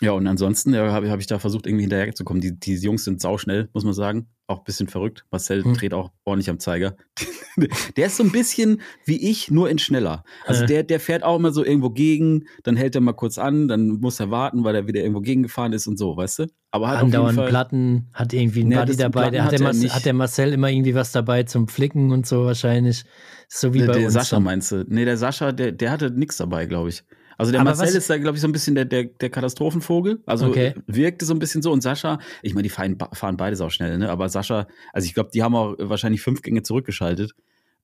[0.00, 2.40] ja, und ansonsten ja, habe hab ich da versucht, irgendwie hinterher zu kommen.
[2.40, 4.28] Die, die Jungs sind sauschnell, muss man sagen.
[4.50, 5.26] Auch ein bisschen verrückt.
[5.30, 5.74] Marcel Hm.
[5.74, 6.96] dreht auch ordentlich am Zeiger.
[7.96, 10.24] der ist so ein bisschen wie ich, nur in schneller.
[10.46, 10.66] Also Äh.
[10.66, 14.00] der, der fährt auch immer so irgendwo gegen, dann hält er mal kurz an, dann
[14.00, 16.46] muss er warten, weil er wieder irgendwo gegengefahren ist und so, weißt du?
[16.70, 19.30] Aber hat Andauernd Fall, Platten, hat irgendwie einen Nee, Buddy dabei.
[19.30, 22.26] Der hat, der er Marcel, hat der Marcel immer irgendwie was dabei zum Flicken und
[22.26, 23.04] so wahrscheinlich.
[23.48, 24.14] So wie der, bei der uns.
[24.14, 24.84] Sascha meinst du?
[24.88, 27.04] Nee, der Sascha, der, der hatte nichts dabei, glaube ich.
[27.38, 30.20] Also der Aber Marcel ist da, glaube ich, so ein bisschen der, der, der Katastrophenvogel.
[30.26, 30.74] Also Okay.
[30.86, 31.70] wirkte so ein bisschen so.
[31.72, 34.10] Und Sascha, ich meine, die fahren, fahren beides auch schnell, ne?
[34.10, 37.32] Aber Sascha, also ich glaube, die haben auch wahrscheinlich fünf Gänge zurückgeschaltet.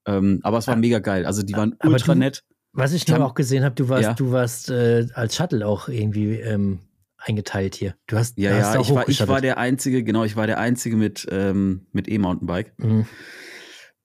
[0.06, 0.78] Ähm, aber es war Ah.
[0.78, 1.24] mega geil.
[1.24, 2.42] Also die waren Aber ultra du- nett.
[2.72, 4.12] Was ich haben- auch gesehen habe, du warst, Ja.
[4.14, 6.80] du warst äh, als Shuttle auch irgendwie ähm,
[7.16, 7.94] eingeteilt hier.
[8.08, 10.46] Du hast, Ja, du hast ja, ich war, ich war der Einzige, genau, ich war
[10.48, 12.72] der Einzige mit, ähm, mit E-Mountainbike.
[12.78, 13.06] Mhm.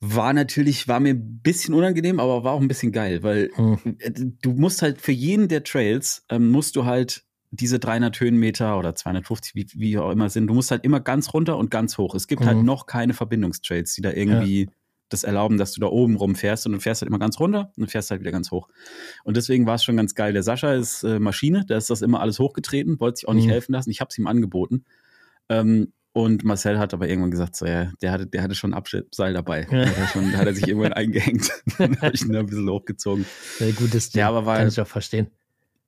[0.02, 3.78] War natürlich, war mir ein bisschen unangenehm, aber war auch ein bisschen geil, weil Mhm.
[4.00, 8.78] äh, du musst halt für jeden der Trails, ähm, musst du halt diese 300 Höhenmeter
[8.78, 11.98] oder 250, wie, wie auch immer sind, du musst halt immer ganz runter und ganz
[11.98, 12.16] hoch.
[12.16, 12.66] Es gibt halt Mhm.
[12.66, 14.70] noch keine Verbindungstrails, die da irgendwie
[15.10, 17.90] das erlauben, dass du da oben rumfährst und du fährst halt immer ganz runter und
[17.90, 18.70] fährst halt wieder ganz hoch.
[19.24, 20.32] Und deswegen war es schon ganz geil.
[20.34, 23.48] Der Sascha ist äh, Maschine, der ist das immer alles hochgetreten, wollte sich auch nicht
[23.48, 23.52] Mhm.
[23.52, 23.90] helfen lassen.
[23.90, 24.86] Ich habe es ihm angeboten.
[25.50, 28.78] Ähm, und Marcel hat aber irgendwann gesagt, so, ja, der hatte, der hatte schon ein
[28.78, 29.68] Abschleppseil dabei.
[29.70, 31.52] Da hat er, schon, hat er sich irgendwann eingehängt.
[31.78, 33.26] Dann habe ich ihn da ein bisschen hochgezogen.
[33.58, 34.20] Sehr gutes Ding.
[34.20, 35.28] Ja, aber war- Kann ich auch verstehen.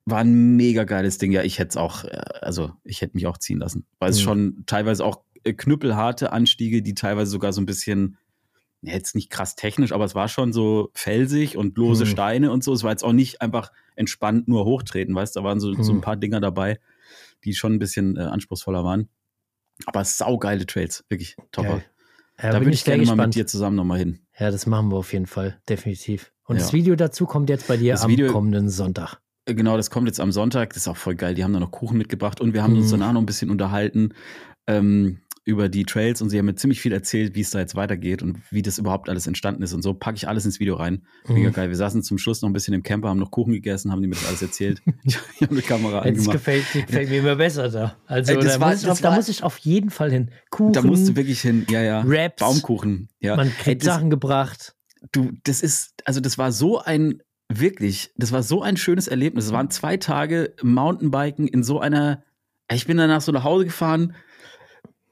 [0.04, 1.30] War ein mega geiles Ding.
[1.32, 2.10] Ja, ich hätte es auch, äh,
[2.40, 3.86] also ich hätte mich auch ziehen lassen.
[3.98, 4.22] Weil es Mhm.
[4.24, 8.16] schon teilweise auch äh, knüppelharte Anstiege, die teilweise sogar so ein bisschen,
[8.82, 12.08] ja, jetzt nicht krass technisch, aber es war schon so felsig und lose Mhm.
[12.08, 12.72] Steine und so.
[12.72, 15.92] Es war jetzt auch nicht einfach entspannt nur hochtreten, weißt du, da waren so, so
[15.92, 15.98] Mhm.
[15.98, 16.78] ein paar Dinger dabei,
[17.44, 19.08] die schon ein bisschen äh, anspruchsvoller waren.
[19.86, 21.82] Aber saugeile Trails, wirklich topper.
[22.42, 24.20] Ja, da bin würde ich gerne mal mit dir zusammen nochmal hin.
[24.38, 26.32] Ja, das machen wir auf jeden Fall, definitiv.
[26.44, 26.62] Und Ja.
[26.62, 29.20] das Video dazu kommt jetzt bei dir Das am Video- kommenden Sonntag.
[29.46, 30.70] Äh, Genau, das kommt jetzt am Sonntag.
[30.70, 31.34] Das ist auch voll geil.
[31.34, 32.90] Die haben da noch Kuchen mitgebracht und wir haben uns Mhm.
[33.00, 34.14] danach noch ein bisschen unterhalten
[34.68, 37.74] ähm, über die Trails und sie haben mir ziemlich viel erzählt, wie es da jetzt
[37.74, 39.92] weitergeht und wie das überhaupt alles entstanden ist und so.
[39.92, 41.02] Packe ich alles ins Video rein.
[41.26, 41.52] Mega Mhm.
[41.52, 41.68] geil.
[41.68, 44.06] Wir saßen zum Schluss noch ein bisschen im Camper, haben noch Kuchen gegessen, haben die
[44.06, 44.82] mir das alles erzählt.
[45.04, 46.32] ich habe eine Kamera Jetzt angemacht.
[46.36, 47.96] gefällt, gefällt mir immer besser da.
[48.06, 49.90] Also Ey, das da, war- muss ich das auf, da war- muss ich auf jeden
[49.90, 50.30] Fall hin.
[50.50, 51.66] Kuchen, Da musst du wirklich hin.
[51.68, 52.04] Ja, ja.
[52.06, 52.36] Raps.
[52.38, 53.08] Baumkuchen.
[53.18, 53.34] Ja.
[53.36, 54.76] man Ey, kriegt das, Sachen gebracht.
[55.10, 59.46] du, das ist, also das war so ein, wirklich, das war so ein schönes Erlebnis.
[59.46, 62.22] Es waren zwei Tage Mountainbiken in so einer,
[62.72, 64.14] ich bin danach so nach Hause gefahren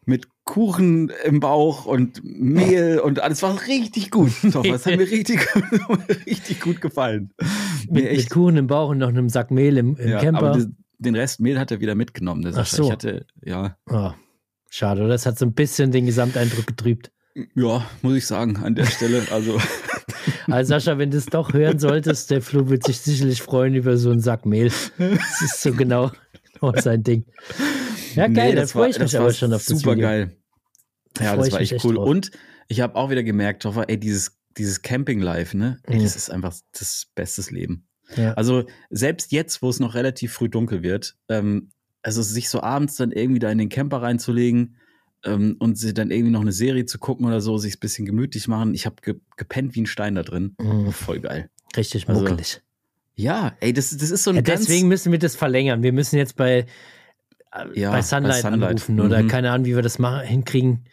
[0.06, 4.32] mit Kuchen im Bauch und Mehl und alles war richtig gut.
[4.42, 5.46] Doch, das hat mir richtig,
[6.26, 7.32] richtig gut gefallen.
[7.88, 10.38] Mit, Mir mit Kuchen im Bauch und noch einem Sack Mehl im, im ja, Camper.
[10.38, 12.42] aber das, den Rest Mehl hat er wieder mitgenommen.
[12.42, 12.84] Der Ach so.
[12.84, 14.10] Ich hatte, ja, Oh,
[14.68, 15.06] schade?
[15.08, 17.10] Das hat so ein bisschen den Gesamteindruck getrübt.
[17.54, 19.22] ja, muss ich sagen, an der Stelle.
[19.30, 19.58] Also,
[20.48, 23.96] Also Sascha, wenn du es doch hören solltest, der Flo wird sich sicherlich freuen über
[23.96, 24.72] so einen Sack Mehl.
[24.98, 26.10] Das ist so genau,
[26.60, 27.24] genau sein Ding.
[28.14, 29.78] Ja, geil, Nee, da das freue war- ich mich das aber war schon auf das
[29.78, 30.08] Super Video.
[30.08, 30.36] geil.
[31.14, 31.94] Da Ja, das war mich echt cool.
[31.96, 32.08] drauf.
[32.08, 32.30] Und
[32.68, 35.78] ich habe auch wieder gemerkt, Toffer, ey, dieses, dieses Camping-Life, ne?
[35.84, 36.02] Ey, Mhm.
[36.04, 37.86] das ist einfach das bestes Leben.
[38.16, 38.34] Ja.
[38.34, 41.70] Also selbst jetzt, wo es noch relativ früh dunkel wird, ähm,
[42.02, 44.76] also sich so abends dann irgendwie da in den Camper reinzulegen
[45.24, 48.06] ähm, und sie dann irgendwie noch eine Serie zu gucken oder so, sich ein bisschen
[48.06, 48.72] gemütlich machen.
[48.74, 50.54] Ich habe ge gepennt wie ein Stein da drin.
[50.58, 50.92] Mhm.
[50.92, 51.50] Voll geil.
[51.76, 52.62] Richtig Also, muckelig.
[53.16, 54.60] Ja, ey, das, das ist so ein Ja, ganz...
[54.66, 55.82] deswegen müssen wir das verlängern.
[55.82, 56.64] Wir müssen jetzt bei,
[57.74, 58.68] Ja, bei, bei Sunlight Sunlight.
[58.70, 59.28] anrufen oder Mhm.
[59.28, 60.84] keine Ahnung, wie wir das machen, hinkriegen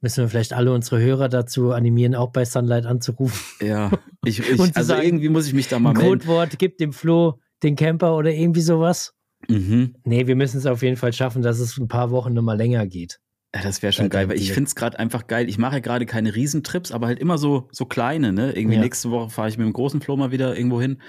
[0.00, 3.40] Müssen wir vielleicht alle unsere Hörer dazu animieren, auch bei Sunlight anzurufen.
[3.66, 3.90] Ja,
[4.26, 6.18] ich, ich also sagen, irgendwie muss ich mich da mal melden.
[6.20, 9.14] Codewort, gib dem Flo den Camper oder irgendwie sowas.
[9.48, 9.94] Mhm.
[10.04, 12.86] Nee, wir müssen es auf jeden Fall schaffen, dass es ein paar Wochen nochmal länger
[12.86, 13.18] geht.
[13.54, 15.48] Ja, das wäre schon geil, weil ich finde es gerade einfach geil.
[15.48, 18.52] Ich mache ja gerade keine Riesentrips, aber halt immer so, so kleine, ne?
[18.52, 18.82] Irgendwie Ja.
[18.82, 21.00] nächste Woche fahre ich mit dem großen Flo mal wieder irgendwo hin.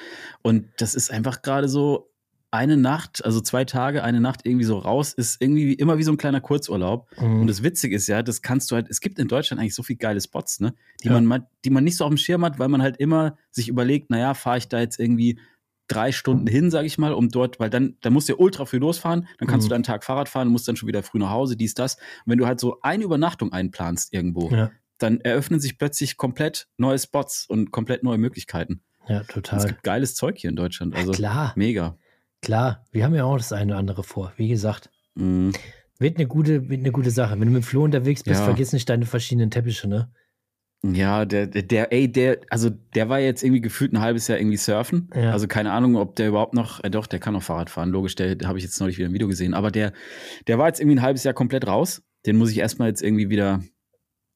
[0.42, 2.14] Und das ist einfach gerade so
[2.56, 6.04] eine Nacht, also zwei Tage, eine Nacht irgendwie so raus, ist irgendwie wie- immer wie
[6.04, 7.08] so ein kleiner Kurzurlaub.
[7.20, 7.42] Mhm.
[7.42, 9.84] Und das Witzige ist ja, das kannst du halt, es gibt in Deutschland eigentlich so
[9.84, 10.74] viele geile Spots, ne?
[11.04, 11.20] Die, Ja.
[11.22, 14.10] man, die man nicht so auf dem Schirm hat, weil man halt immer sich überlegt,
[14.10, 15.40] naja, fahre ich da jetzt irgendwie
[15.88, 18.66] drei Stunden hin, sage ich mal, um dort, weil dann, dann musst du ja ultra
[18.66, 19.70] früh losfahren, dann kannst Mhm.
[19.70, 21.96] du dann einen Tag Fahrrad fahren, musst dann schon wieder früh nach Hause, dies, das.
[21.96, 22.02] Und
[22.32, 26.98] wenn du halt so eine Übernachtung einplanst irgendwo, ja, dann eröffnen sich plötzlich komplett neue
[26.98, 28.82] Spots und komplett neue Möglichkeiten.
[29.08, 29.66] ja, Es total.
[29.68, 30.96] gibt geiles Zeug hier in Deutschland.
[30.96, 31.98] Also klar, mega.
[32.46, 32.86] Klar.
[32.92, 34.32] Wir haben ja auch das eine oder andere vor.
[34.38, 35.52] Wie gesagt, Mhm.
[36.00, 37.34] wird eine gute, wird eine gute Sache.
[37.40, 38.46] Wenn du mit Flo unterwegs bist, Ja.
[38.46, 40.12] vergiss nicht deine verschiedenen Teppiche, ne?
[40.84, 44.38] Ja, der, der, der, ey, der, also der war jetzt irgendwie gefühlt ein halbes Jahr
[44.38, 45.10] irgendwie surfen.
[45.16, 45.32] Ja.
[45.32, 48.14] Also keine Ahnung, ob der überhaupt noch, äh, doch, der kann noch Fahrrad fahren, logisch,
[48.16, 49.54] der, habe ich jetzt neulich wieder ein Video gesehen.
[49.56, 49.94] Aber der,
[50.48, 52.04] der war jetzt irgendwie ein halbes Jahr komplett raus.
[52.28, 53.64] Den muss ich erstmal jetzt irgendwie wieder,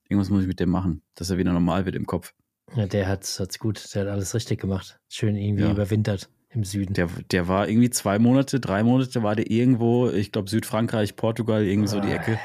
[0.07, 2.33] irgendwas muss ich mit dem machen, dass er wieder normal wird im Kopf.
[2.75, 3.93] Ja, der hat's, hat's gut.
[3.93, 4.99] Der hat alles richtig gemacht.
[5.07, 5.71] Schön irgendwie Ja.
[5.71, 6.93] überwintert im Süden.
[6.93, 11.63] Der, der war irgendwie zwei Monate, drei Monate war der irgendwo, ich glaube Südfrankreich, Portugal,
[11.65, 12.39] irgendwie so die Ecke,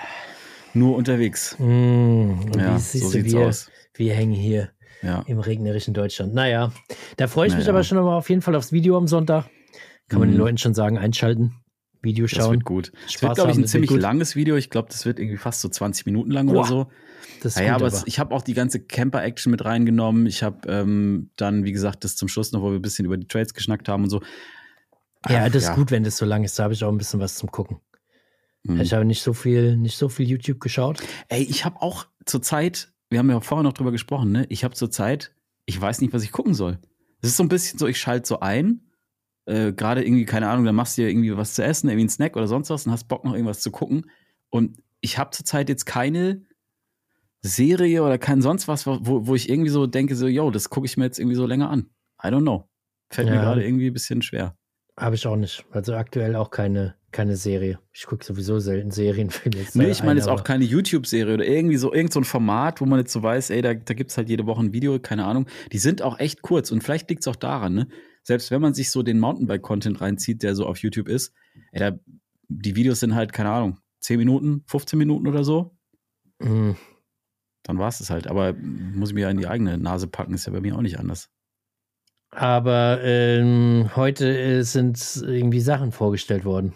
[0.74, 1.56] nur unterwegs.
[1.58, 1.62] Mm,
[2.52, 3.70] und Ja, wie so sieht's wir, aus.
[3.94, 4.70] wir hängen hier
[5.02, 5.22] Ja.
[5.26, 6.34] im regnerischen Deutschland.
[6.34, 6.72] Naja,
[7.16, 7.74] da freue ich mich Naja.
[7.74, 9.48] aber schon mal auf jeden Fall aufs Video am Sonntag.
[10.08, 10.40] Kann man den Mhm.
[10.40, 11.54] Leuten schon sagen, einschalten,
[12.04, 12.52] Video Das schauen.
[12.52, 12.92] wird gut.
[13.06, 14.56] Es Spaß wird, glaube ich, ein das ziemlich langes Video.
[14.56, 16.86] Ich glaube, das wird irgendwie fast so 20 Minuten lang Boah, oder so.
[17.42, 20.26] Das ist Naja, gut, aber aber es, ich habe auch die ganze Camper-Action mit reingenommen.
[20.26, 23.16] Ich habe ähm, dann, wie gesagt, das zum Schluss noch, wo wir ein bisschen über
[23.16, 24.20] die Trades geschnackt haben und so.
[25.28, 26.58] ja, Ach, das ist gut, wenn das so lang ist.
[26.58, 27.78] Da habe ich auch ein bisschen was zum Gucken.
[28.64, 28.80] Mhm.
[28.80, 31.02] Ich habe nicht so viel, nicht so viel YouTube geschaut.
[31.28, 34.46] Ey, ich habe auch zur Zeit, wir haben ja vorher noch drüber gesprochen, ne?
[34.48, 35.32] Ich habe zur Zeit,
[35.66, 36.78] ich weiß nicht, was ich gucken soll.
[37.20, 38.80] Es ist so ein bisschen so, ich schalte so ein,
[39.46, 42.08] äh, gerade irgendwie, keine Ahnung, dann machst du dir irgendwie was zu essen, irgendwie einen
[42.10, 44.10] Snack oder sonst was und hast Bock noch irgendwas zu gucken.
[44.50, 46.42] Und ich habe zur Zeit jetzt keine
[47.42, 50.86] Serie oder kein sonst was, wo, wo ich irgendwie so denke, so, yo, das gucke
[50.86, 51.90] ich mir jetzt irgendwie so länger an.
[52.22, 52.68] I don't know.
[53.10, 53.42] Fällt mir Ja.
[53.42, 54.56] gerade irgendwie ein bisschen schwer.
[54.96, 55.64] Habe ich auch nicht.
[55.72, 57.80] Also aktuell auch keine, keine Serie.
[57.92, 59.28] Ich gucke sowieso selten Serien.
[59.44, 62.20] mir jetzt Nee, ich meine ein, jetzt auch keine YouTube-Serie oder irgendwie so irgend so
[62.20, 64.72] ein Format, wo man jetzt so weiß, ey, da, da gibt's halt jede Woche ein
[64.72, 65.46] Video, keine Ahnung.
[65.72, 67.88] Die sind auch echt kurz und vielleicht liegt's auch daran, ne?
[68.26, 71.32] Selbst wenn man sich so den Mountainbike-Content reinzieht, der so auf YouTube ist,
[71.72, 71.98] ey, da,
[72.48, 75.76] die Videos sind halt, keine Ahnung, 10 Minuten, 15 Minuten oder so,
[76.40, 76.76] Mhm.
[77.62, 78.26] dann war's es halt.
[78.26, 80.80] Aber muss ich mir ja in die eigene Nase packen, ist ja bei mir auch
[80.82, 81.30] nicht anders.
[82.30, 86.72] Aber ähm, heute äh, sind irgendwie Sachen vorgestellt worden,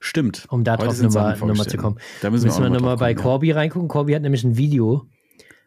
[0.00, 0.46] Stimmt.
[0.50, 1.98] um da drauf nochmal noch mal zu kommen.
[2.22, 3.88] Da müssen, Müssen wir noch nochmal bei kommen, Corby reingucken.
[3.88, 5.08] Corby hat nämlich ein Video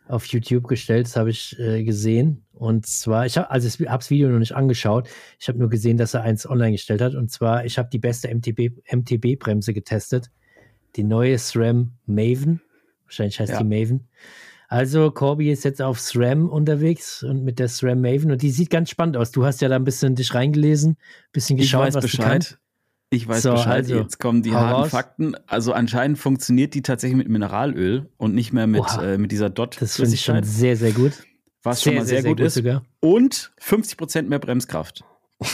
[0.10, 2.44] auf YouTube gestellt, das habe ich äh, gesehen.
[2.54, 5.08] Und zwar, ich habe also ich habe das Video noch nicht angeschaut.
[5.40, 7.16] Ich habe nur gesehen, dass er eins online gestellt hat.
[7.16, 10.30] Und zwar, ich habe die beste MTB, MTB-Bremse getestet.
[10.96, 12.62] Die neue SRAM Maven.
[13.06, 13.60] Wahrscheinlich heißt Ja.
[13.60, 14.08] die Maven.
[14.68, 18.70] Also Corby ist jetzt auf SRAM unterwegs und mit der SRAM Maven und die sieht
[18.70, 19.32] ganz spannend aus.
[19.32, 20.98] Du hast ja da ein bisschen dich reingelesen,
[21.32, 22.04] bisschen Ich geschaut, weiß was.
[22.04, 22.58] Bescheid.
[23.12, 23.68] Ich weiß So, Bescheid.
[23.74, 24.90] also, Jetzt kommen die harten raus.
[24.90, 25.36] Fakten.
[25.48, 29.14] Also anscheinend funktioniert die tatsächlich mit Mineralöl und nicht mehr mit, Oha.
[29.14, 31.14] äh, mit dieser dot Das finde ich schon sehr, sehr gut.
[31.64, 32.54] was schon mal sehr, gut, ist.
[32.54, 32.84] sogar.
[33.00, 35.04] Und 50% mehr Bremskraft.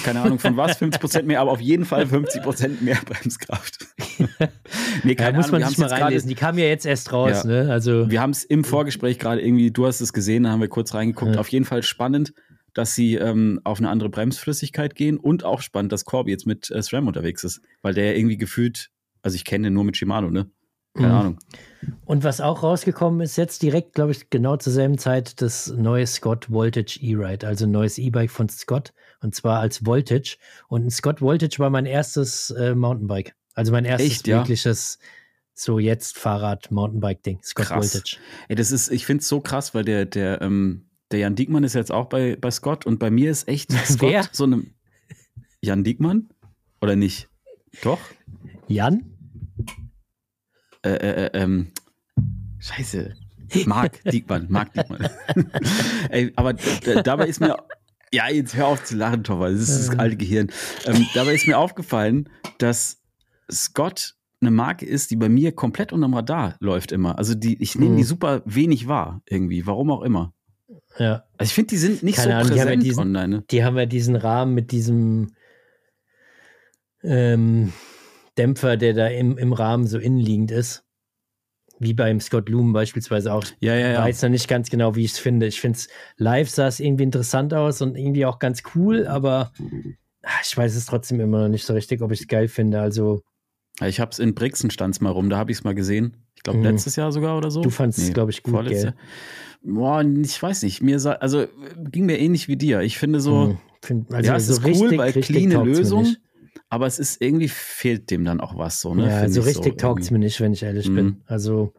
[0.04, 3.86] Keine Ahnung von was, 50% mehr, aber auf jeden Fall 50% mehr Bremskraft.
[5.04, 6.28] nee, Ja, keine muss Ahnung, man wir sich mal reinlesen.
[6.28, 7.64] Die kam ja jetzt erst raus, Ja.
[7.66, 7.72] ne?
[7.72, 10.70] Also, Wir haben es im Vorgespräch gerade irgendwie, du hast es gesehen, da haben wir
[10.70, 11.36] kurz reingeguckt.
[11.36, 11.40] Ja.
[11.40, 12.34] Auf jeden Fall spannend,
[12.76, 16.70] dass sie ähm, auf eine andere Bremsflüssigkeit gehen und auch spannend, dass Corby jetzt mit
[16.70, 18.92] äh, SRAM unterwegs ist, weil der irgendwie gefühlt,
[19.24, 20.52] also ich kenne den nur mit Shimano, ne?
[20.94, 21.14] Keine Mhm.
[21.14, 21.40] Ahnung.
[22.06, 26.06] Und was auch rausgekommen ist, jetzt direkt, glaube ich, genau zur selben Zeit, das neue
[26.08, 30.38] Scott Voltage E-Ride, also ein neues E-Bike von Scott und zwar als Voltage.
[30.68, 33.36] Und ein Scott Voltage war mein erstes äh, Mountainbike.
[33.54, 34.38] Also mein erstes Echt, ja?
[34.38, 35.00] wirkliches,
[35.54, 37.40] so jetzt Fahrrad-Mountainbike-Ding.
[37.44, 37.94] Scott Krass.
[37.94, 38.18] Voltage.
[38.50, 41.64] Ey, das ist, ich finde es so krass, weil der, der, ähm, der Jan Diekmann
[41.64, 44.26] ist jetzt auch bei, bei Scott und bei mir ist echt Scott Wer?
[44.32, 44.64] so eine.
[45.62, 46.30] Jan Diekmann?
[46.82, 47.30] Oder nicht?
[47.82, 48.00] Doch?
[48.68, 49.12] Jan?
[50.84, 51.72] Äh, äh, äh, ähm,
[52.60, 53.16] Scheiße.
[53.66, 55.10] Marc Diekmann, Marc Diekmann.
[56.10, 56.54] Ey, aber
[57.04, 57.58] dabei ist mir.
[58.12, 59.52] Ja, jetzt hör auf zu lachen, Toffer.
[59.52, 60.52] Das ist das alte Gehirn.
[60.86, 62.30] Ähm, dabei ist mir aufgefallen,
[62.60, 63.02] dass
[63.52, 67.18] Scott eine Marke ist, die bei mir komplett unterm Radar läuft immer.
[67.18, 69.66] Also die, ich nehme die super wenig wahr, irgendwie.
[69.66, 70.34] Warum auch immer.
[70.98, 71.24] Ja.
[71.38, 73.28] Also ich finde, die sind nicht Keine so Ahnung, die haben ja präsent diesen- online.
[73.28, 73.44] Ne?
[73.52, 75.34] Die haben ja diesen Rahmen mit diesem
[77.04, 77.74] ähm,
[78.38, 80.84] Dämpfer, der da im, im Rahmen so innenliegend ist.
[81.80, 83.44] wie beim Scott Loom beispielsweise auch.
[83.60, 84.04] Ja, ja, Ich ja.
[84.06, 85.46] weiß noch nicht ganz genau, wie ich es finde.
[85.46, 89.52] Ich finde es live sah es irgendwie interessant aus und irgendwie auch ganz cool, aber
[90.24, 92.80] ah, ich weiß es trotzdem immer noch nicht so richtig, ob ich es geil finde.
[92.80, 93.22] Also
[93.82, 96.16] Ich habe es in Brixen stand's mal rum, da habe ich es mal gesehen.
[96.38, 96.66] Ich glaube, Mhm.
[96.66, 97.62] letztes Jahr sogar oder so.
[97.62, 98.94] Du fandst es, glaub ich, gut, vorletztes.
[99.68, 100.82] Boah, ich weiß nicht.
[100.82, 101.46] Mir sa- also
[101.90, 102.82] ging mir ähnlich wie dir.
[102.82, 106.16] Ich finde so, hm, find, also ja, es so ist richtig, cool, weil mir Lösung,
[106.70, 109.08] aber es ist irgendwie fehlt dem dann auch was so, ne?
[109.08, 110.96] Ja, so ich richtig taugt es mir nicht, wenn ich ehrlich Mhm.
[110.96, 111.22] bin.
[111.26, 111.74] Also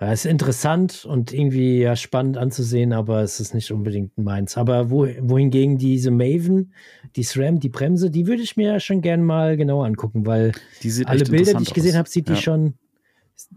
[0.00, 4.56] ja, es ist interessant und irgendwie ja spannend anzusehen, aber es ist nicht unbedingt meins.
[4.56, 6.72] Aber wo, wohingegen diese Maven,
[7.16, 10.52] die SRAM, die Bremse, die würde ich mir ja schon gern mal genauer angucken, weil
[10.82, 12.40] Die alle Bilder, die ich gesehen habe, sieht die Ja.
[12.40, 12.74] schon,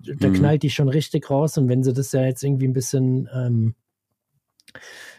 [0.03, 0.33] da Mhm.
[0.33, 1.57] knallt die schon richtig raus.
[1.57, 3.75] Und wenn sie das ja jetzt irgendwie ein bisschen ähm,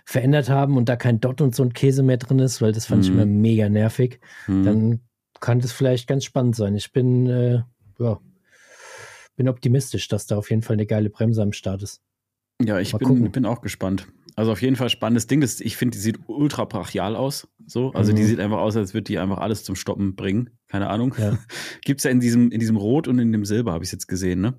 [0.05, 2.87] verändert haben und da kein Dot und so ein Käse mehr drin ist, weil das
[2.87, 3.17] fand ich Mhm.
[3.19, 4.63] immer mega nervig, Mhm.
[4.65, 5.01] dann
[5.41, 6.75] kann das vielleicht ganz spannend sein.
[6.75, 7.63] Ich bin, äh,
[7.99, 8.21] ja,
[9.37, 12.01] bin optimistisch, dass da auf jeden Fall eine geile Bremse am Start ist.
[12.63, 14.07] Ja, ich bin, bin auch gespannt.
[14.37, 15.41] Also auf jeden Fall spannendes Ding.
[15.41, 17.49] Das, ich finde, die sieht ultra brachial aus.
[17.67, 18.27] So, also die Mhm.
[18.27, 20.51] sieht einfach aus, als würde die einfach alles zum Stoppen bringen.
[20.73, 21.15] Keine Ahnung.
[21.19, 21.39] Ja.
[21.85, 24.41] Gibt's ja in diesem, in diesem Rot und in dem Silber, habe ich jetzt gesehen,
[24.41, 24.55] ne?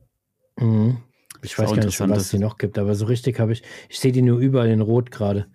[0.57, 0.97] Mhm.
[1.41, 3.63] Ich weiß gar nicht, was dass- es die noch gibt, aber so richtig habe ich,
[3.89, 5.47] ich sehe die nur überall in Rot gerade.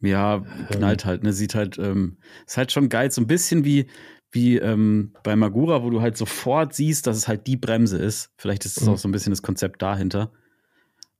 [0.00, 1.32] Ja, knallt halt, ne?
[1.32, 3.10] Sieht halt, ähm, ist halt schon geil.
[3.10, 3.86] So ein bisschen wie,
[4.30, 8.30] wie ähm, bei Magura, wo du halt sofort siehst, dass es halt die Bremse ist.
[8.36, 8.92] Vielleicht ist es Mhm.
[8.92, 10.32] auch so ein bisschen das Konzept dahinter.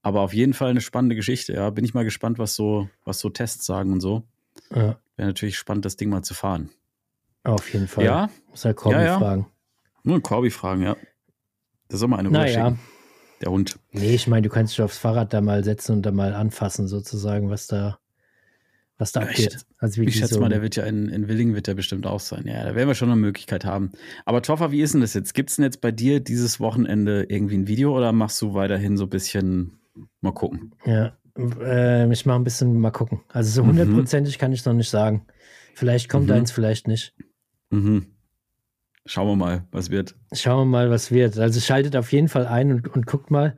[0.02, 1.70] Aber auf jeden Fall eine spannende Geschichte, ja.
[1.70, 4.28] Bin ich mal gespannt, was so, was so Tests sagen und so.
[4.74, 6.68] Ja, Wäre natürlich spannend, das Ding mal zu fahren.
[7.54, 8.04] Auf jeden Fall.
[8.04, 9.18] Ja, Muss halt Corby Ja, ja.
[9.18, 9.46] fragen.
[10.04, 10.96] nur Corby fragen, ja.
[11.90, 12.78] Der soll mal eine Naja, rüberschicken,
[13.42, 13.78] der Hund.
[13.92, 16.88] nee, ich meine, du kannst dich aufs Fahrrad da mal setzen und da mal anfassen,
[16.88, 17.98] sozusagen, was da,
[18.98, 19.66] was da Ja, ich abgeht.
[19.78, 21.74] Also wie Ich die schätze so, mal, der wird ja in, in Willingen wird der
[21.74, 22.46] bestimmt auch sein.
[22.46, 23.92] Ja, da werden wir schon eine Möglichkeit haben.
[24.24, 25.34] Aber Toffer, wie ist denn das jetzt?
[25.34, 28.96] Gibt es denn jetzt bei dir dieses Wochenende irgendwie ein Video oder machst du weiterhin
[28.96, 29.78] so ein bisschen
[30.20, 30.72] mal gucken?
[30.84, 33.20] Ja, äh, ich mache ein bisschen mal gucken.
[33.28, 33.68] Also so Mhm.
[33.68, 35.26] hundertprozentig kann ich noch nicht sagen.
[35.74, 36.36] Vielleicht kommt Mhm.
[36.36, 37.14] eins, vielleicht nicht.
[37.70, 38.06] Mhm.
[39.04, 40.16] Schauen wir mal, was wird.
[40.32, 41.38] Schauen wir mal, was wird.
[41.38, 43.56] Also schaltet auf jeden Fall ein und, und guckt mal.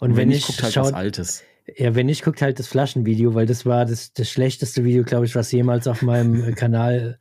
[0.00, 1.44] Und, wenn, nicht, guckt halt schaut, Altes.
[1.76, 5.24] ja, wenn nicht, guckt halt das Flaschenvideo, weil das war das, das schlechteste Video, glaube
[5.26, 7.18] ich, was jemals auf meinem Kanal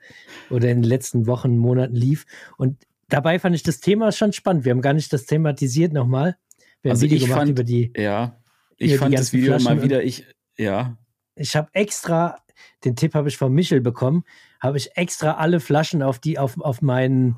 [0.49, 2.25] oder in den letzten Wochen, Monaten lief.
[2.57, 2.77] Und
[3.07, 4.65] dabei fand ich das Thema schon spannend.
[4.65, 6.35] Wir haben gar nicht das thematisiert nochmal.
[6.81, 7.93] Wir haben Also ein Video ich gemacht fand- über die.
[7.95, 8.37] Ja,
[8.77, 10.25] ich fand das Video Flaschen mal wieder, ich,
[10.57, 10.97] ja,
[11.35, 12.37] Ich habe extra,
[12.83, 14.23] den Tipp habe ich von Michel bekommen,
[14.61, 17.37] habe ich extra alle Flaschen auf die, auf, auf meinen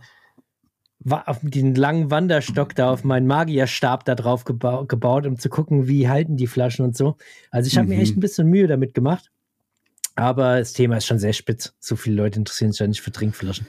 [1.05, 5.87] auf den langen Wanderstock da, auf meinen Magierstab da drauf gebau gebaut, um zu gucken,
[5.89, 7.17] wie halten die Flaschen und so.
[7.51, 7.95] Also ich habe Mhm.
[7.95, 9.29] mir echt ein bisschen Mühe damit gemacht.
[10.15, 11.73] Aber das Thema ist schon sehr spitz.
[11.79, 13.67] So viele Leute interessieren sich ja nicht für Trinkflaschen.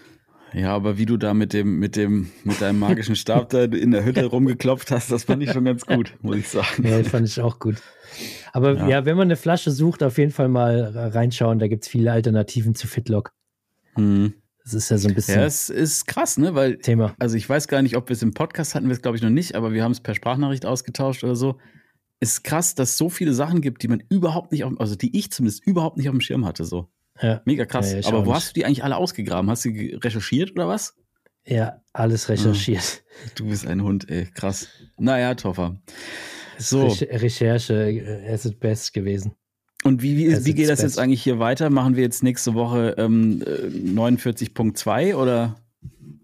[0.53, 3.91] ja, aber wie du da mit dem, mit dem, mit deinem magischen Stab da in
[3.91, 6.87] der Hütte rumgeklopft hast, das fand ich schon ganz gut, muss ich sagen.
[6.87, 7.77] Ja, das fand ich auch gut.
[8.53, 8.89] Aber Ja.
[8.89, 9.05] ja.
[9.07, 11.59] wenn man eine Flasche sucht, auf jeden Fall mal reinschauen.
[11.59, 13.33] Da gibt es viele Alternativen zu Fitlock.
[13.97, 14.35] Mhm.
[14.65, 17.15] Das ist ja so ein bisschen Ja, es ist krass, ne, weil Thema.
[17.19, 19.23] also ich weiß gar nicht, ob wir es im Podcast hatten, wir es glaube ich
[19.23, 21.59] noch nicht, aber wir haben es per Sprachnachricht ausgetauscht oder so.
[22.21, 25.15] Ist krass, dass es so viele Sachen gibt, die man überhaupt nicht auf, also die
[25.19, 26.89] ich zumindest überhaupt nicht auf dem Schirm hatte, so.
[27.21, 27.43] Ja.
[27.45, 27.93] Mega krass.
[27.93, 28.35] Ja, aber wo nicht.
[28.37, 29.51] hast du die eigentlich alle ausgegraben?
[29.51, 30.97] Hast du recherchiert oder was?
[31.47, 33.05] Ja, alles recherchiert.
[33.35, 34.69] Du bist ein Hund, ey, krass.
[34.97, 35.79] Naja, Toffer.
[36.57, 36.87] So.
[36.87, 39.35] Recher- Recherche äh, as it best gewesen.
[39.85, 40.95] Und wie, wie, wie geht das best.
[40.97, 41.71] jetzt eigentlich hier weiter?
[41.71, 45.57] Machen wir jetzt nächste Woche ähm, äh, 49.2 oder?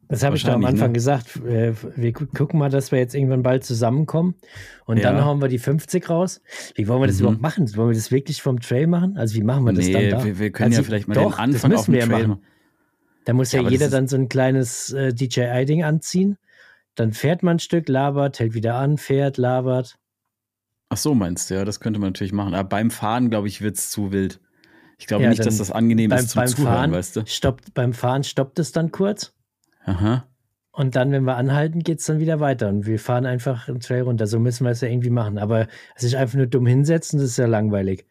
[0.09, 0.93] Das habe ich doch am Wahrscheinlich, Anfang ne?
[0.95, 1.37] gesagt.
[1.47, 4.35] Äh, Wir gu- gucken mal, dass wir jetzt irgendwann bald zusammenkommen.
[4.87, 5.13] Und Ja.
[5.13, 6.41] dann hauen wir die 50 raus.
[6.75, 7.21] Wie wollen wir das Mhm.
[7.23, 7.77] überhaupt machen?
[7.77, 9.17] Wollen wir das wirklich vom Trail machen?
[9.17, 10.25] Also wie machen wir das nee, dann da?
[10.25, 12.43] wir, wir können Also ja vielleicht mal doch, den Anfang auf dem Trail machen.
[13.27, 16.39] Da muss Ja, ja, jeder dann so ein kleines äh, DJI-Ding anziehen.
[16.97, 19.97] Dann fährt man ein Stück, labert, hält wieder an, fährt, labert.
[20.91, 22.53] Ach so, meinst du, ja, das könnte man natürlich machen.
[22.55, 24.41] Aber beim Fahren, glaube ich, wird es zu wild.
[24.99, 27.26] Ich glaube Ja, nicht, dass das angenehm Beim, ist zum beim, Zuhören, Fahren weißt du?
[27.26, 29.32] stoppt, beim Fahren stoppt es dann kurz.
[29.84, 30.26] Aha.
[30.72, 32.68] Und dann, wenn wir anhalten, geht es dann wieder weiter.
[32.68, 34.26] Und wir fahren einfach einen Trail runter.
[34.26, 35.38] So müssen wir es ja irgendwie machen.
[35.38, 38.07] Aber sich einfach nur dumm hinsetzen, das ist ja langweilig.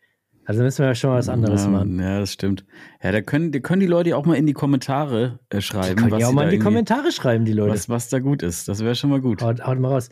[0.50, 2.00] Also müssen wir ja schon was anderes ja, machen.
[2.00, 2.66] Ja, das stimmt.
[3.04, 5.96] Ja, da können, da können die Leute auch mal in die Kommentare äh, Die schreiben,
[5.98, 7.72] können was, ja auch mal in die Kommentare schreiben, die Leute.
[7.72, 8.68] was, was da gut ist.
[8.68, 9.44] Das wäre schon mal gut.
[9.44, 10.10] Haut, haut mal raus.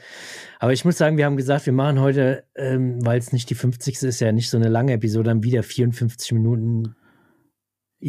[0.60, 3.56] Aber ich muss sagen, wir haben gesagt, wir machen heute, ähm, weil es nicht die
[3.56, 4.04] 50.
[4.04, 6.96] ist, ja nicht so eine lange Episode, dann wieder 54 Minuten.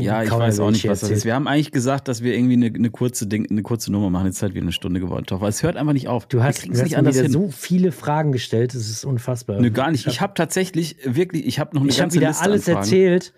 [0.02, 1.24] Ja, ich weiß auch nicht, was das ist.
[1.24, 4.26] Wir haben eigentlich gesagt, dass wir irgendwie eine, eine kurze Ding, eine kurze Nummer machen.
[4.26, 5.24] Jetzt ist halt wieder eine Stunde geworden.
[5.26, 6.26] Doch, weil es hört einfach nicht auf.
[6.26, 7.30] Du hast, du hast nicht mir anders hin.
[7.30, 9.60] so viele Fragen gestellt, das ist unfassbar.
[9.60, 10.06] Nö, gar nicht.
[10.06, 13.32] Ich habe tatsächlich wirklich, ich habe noch eine Ich habe ganze wieder Liste alles erzählt.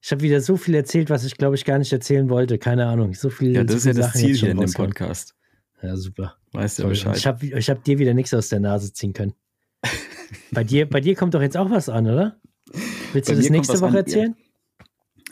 [0.00, 2.58] Ich habe wieder so viel erzählt, was ich glaube ich gar nicht erzählen wollte.
[2.58, 3.14] Keine Ahnung.
[3.14, 3.54] So viel.
[3.54, 4.72] Ja, so das ist ja das Sachen Ziel hier in dem.
[4.72, 5.34] Podcast.
[5.82, 6.36] Ja, super.
[6.52, 6.88] Weißt du.
[6.88, 7.16] Bescheid.
[7.16, 9.34] Ich habe ich hab dir wieder nichts aus der Nase ziehen können.
[10.52, 12.40] bei, dir, bei dir kommt doch jetzt auch was an, oder?
[13.12, 13.96] Willst Bei du das nächste Woche an.
[13.96, 14.34] erzählen?
[14.36, 14.51] Ja,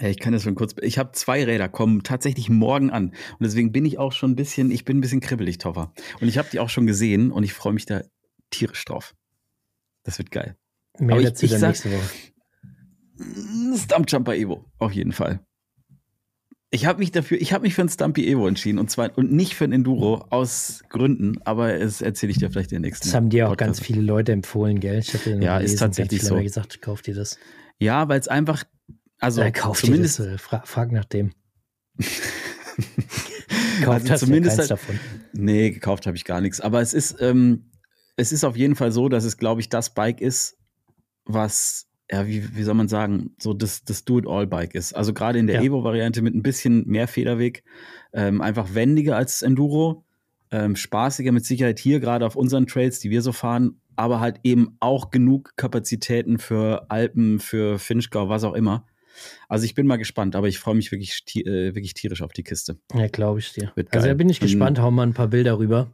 [0.08, 0.74] ich kann das schon kurz.
[0.80, 3.08] Ich habe zwei Räder, kommen tatsächlich morgen an.
[3.08, 5.92] Und deswegen bin ich auch schon ein bisschen, ich bin ein bisschen kribbelig, Toffer.
[6.20, 8.02] Und ich habe die auch schon gesehen und ich freue mich da
[8.50, 9.14] tierisch drauf.
[10.04, 10.56] Das wird geil.
[10.98, 12.08] Mehr Aber ich- dazu ich sag- nächste Woche.
[13.76, 15.40] Stumpjumper Evo, auf jeden Fall.
[16.72, 19.32] Ich habe mich dafür, ich habe mich für ein Stumpy Evo entschieden und zwar und
[19.32, 23.08] nicht für ein Enduro aus Gründen, aber das erzähle ich dir vielleicht der nächsten.
[23.08, 23.80] Das haben dir auch Podcast.
[23.80, 25.00] ganz viele Leute empfohlen, gell?
[25.00, 26.36] Ich hatte Ja, ist tatsächlich so.
[26.40, 27.38] gesagt, kauf dir das.
[27.80, 28.62] Ja, weil es einfach,
[29.20, 31.32] also äh, kauf zumindest, das, äh, fra frag nach dem.
[33.82, 35.00] Kauft Also hast zumindest ja halt- davon.
[35.32, 36.60] nee, gekauft habe ich gar nichts.
[36.60, 37.70] Aber es ist, ähm,
[38.16, 40.58] es ist auf jeden Fall so, dass es, glaube ich, das Bike ist,
[41.24, 44.92] was, ja, wie, wie soll man sagen, so das, das Do-it-all-Bike ist.
[44.94, 45.62] Also gerade in der Ja.
[45.62, 47.62] Evo-Variante mit ein bisschen mehr Federweg,
[48.12, 50.04] ähm, einfach wendiger als das Enduro,
[50.50, 54.40] ähm, spaßiger mit Sicherheit hier, gerade auf unseren Trails, die wir so fahren, aber halt
[54.42, 58.86] eben auch genug Kapazitäten für Alpen, für Finchgau, was auch immer.
[59.48, 62.42] Also ich bin mal gespannt, aber ich freue mich wirklich, äh, wirklich tierisch auf die
[62.42, 62.78] Kiste.
[62.94, 63.72] Ja, glaube ich dir.
[63.74, 65.90] Wird Also da bin ich Und- gespannt, hau mal ein paar Bilder rüber.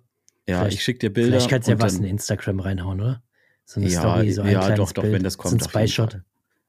[0.48, 1.30] Ja, Vielleicht- ich schicke dir Bilder.
[1.32, 3.22] Vielleicht kannst du ja was in Instagram reinhauen, oder?
[3.64, 5.14] So eine Ja, Story, so ein ja, kleines doch, doch, Bild.
[5.14, 6.20] wenn das kommt, So ein Spy-Shot.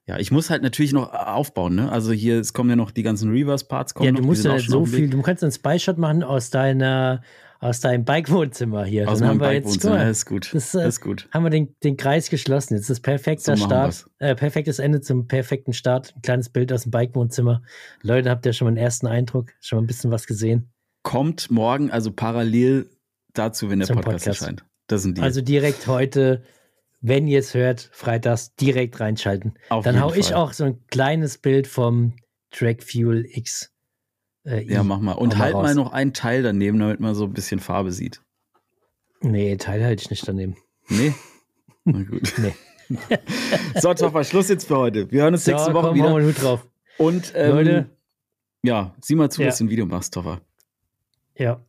[0.08, 1.92] Ja, ich muss halt natürlich noch aufbauen, ne?
[1.92, 3.94] Also hier, es kommen ja noch die ganzen Reverse-Parts.
[3.94, 7.22] kommen Ja, du musst ja so viel, du kannst einen Spy-Shot machen aus deiner,
[7.60, 9.10] aus deinem Bike-Wohnzimmer hier.
[9.10, 10.54] Aus meinem wir jetzt, guck Bike-Wohnzimmer, ist gut.
[10.54, 11.28] das, äh, ist gut.
[11.32, 12.76] haben wir den, den Kreis geschlossen.
[12.76, 16.14] Jetzt ist perfekter So Start, äh, perfektes Ende zum perfekten Start.
[16.16, 17.62] Ein kleines Bild aus dem Bike-Wohnzimmer.
[18.02, 19.54] Leute, habt ihr schon mal einen ersten Eindruck?
[19.62, 20.72] Schon mal ein bisschen was gesehen?
[21.04, 22.90] Kommt morgen also parallel
[23.34, 24.42] dazu, wenn der Podcast, Podcast.
[24.42, 24.66] erscheint.
[24.88, 25.22] Das sind die.
[25.22, 26.44] Also direkt heute,
[27.02, 29.54] wenn ihr es hört, freitags direkt reinschalten.
[29.70, 30.36] Auf Dann hau ich Fall.
[30.36, 32.14] auch so ein kleines Bild vom
[32.52, 33.72] Track Fuel X.
[34.48, 35.12] Äh, Ja, mach mal.
[35.14, 35.64] Und mal halt raus.
[35.64, 38.22] mal noch einen Teil daneben, damit man so ein bisschen Farbe sieht.
[39.22, 40.56] Nee, Teil halte ich nicht daneben.
[40.90, 41.14] Nee?
[41.84, 42.34] Na gut.
[42.38, 42.54] Nee.
[43.82, 45.12] so, Toffer, Schluss jetzt für heute.
[45.12, 46.10] Wir hören uns nächste Woche komm, wieder.
[46.12, 46.66] mal Hut drauf.
[46.98, 47.90] Und ähm, Leute.
[48.64, 49.48] ja, sieh mal zu, Ja.
[49.48, 50.40] dass du ein Video machst, Toffer.
[51.36, 51.62] Ja,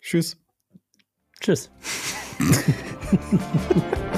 [0.00, 0.38] Tschüss.
[1.40, 1.70] tschüss.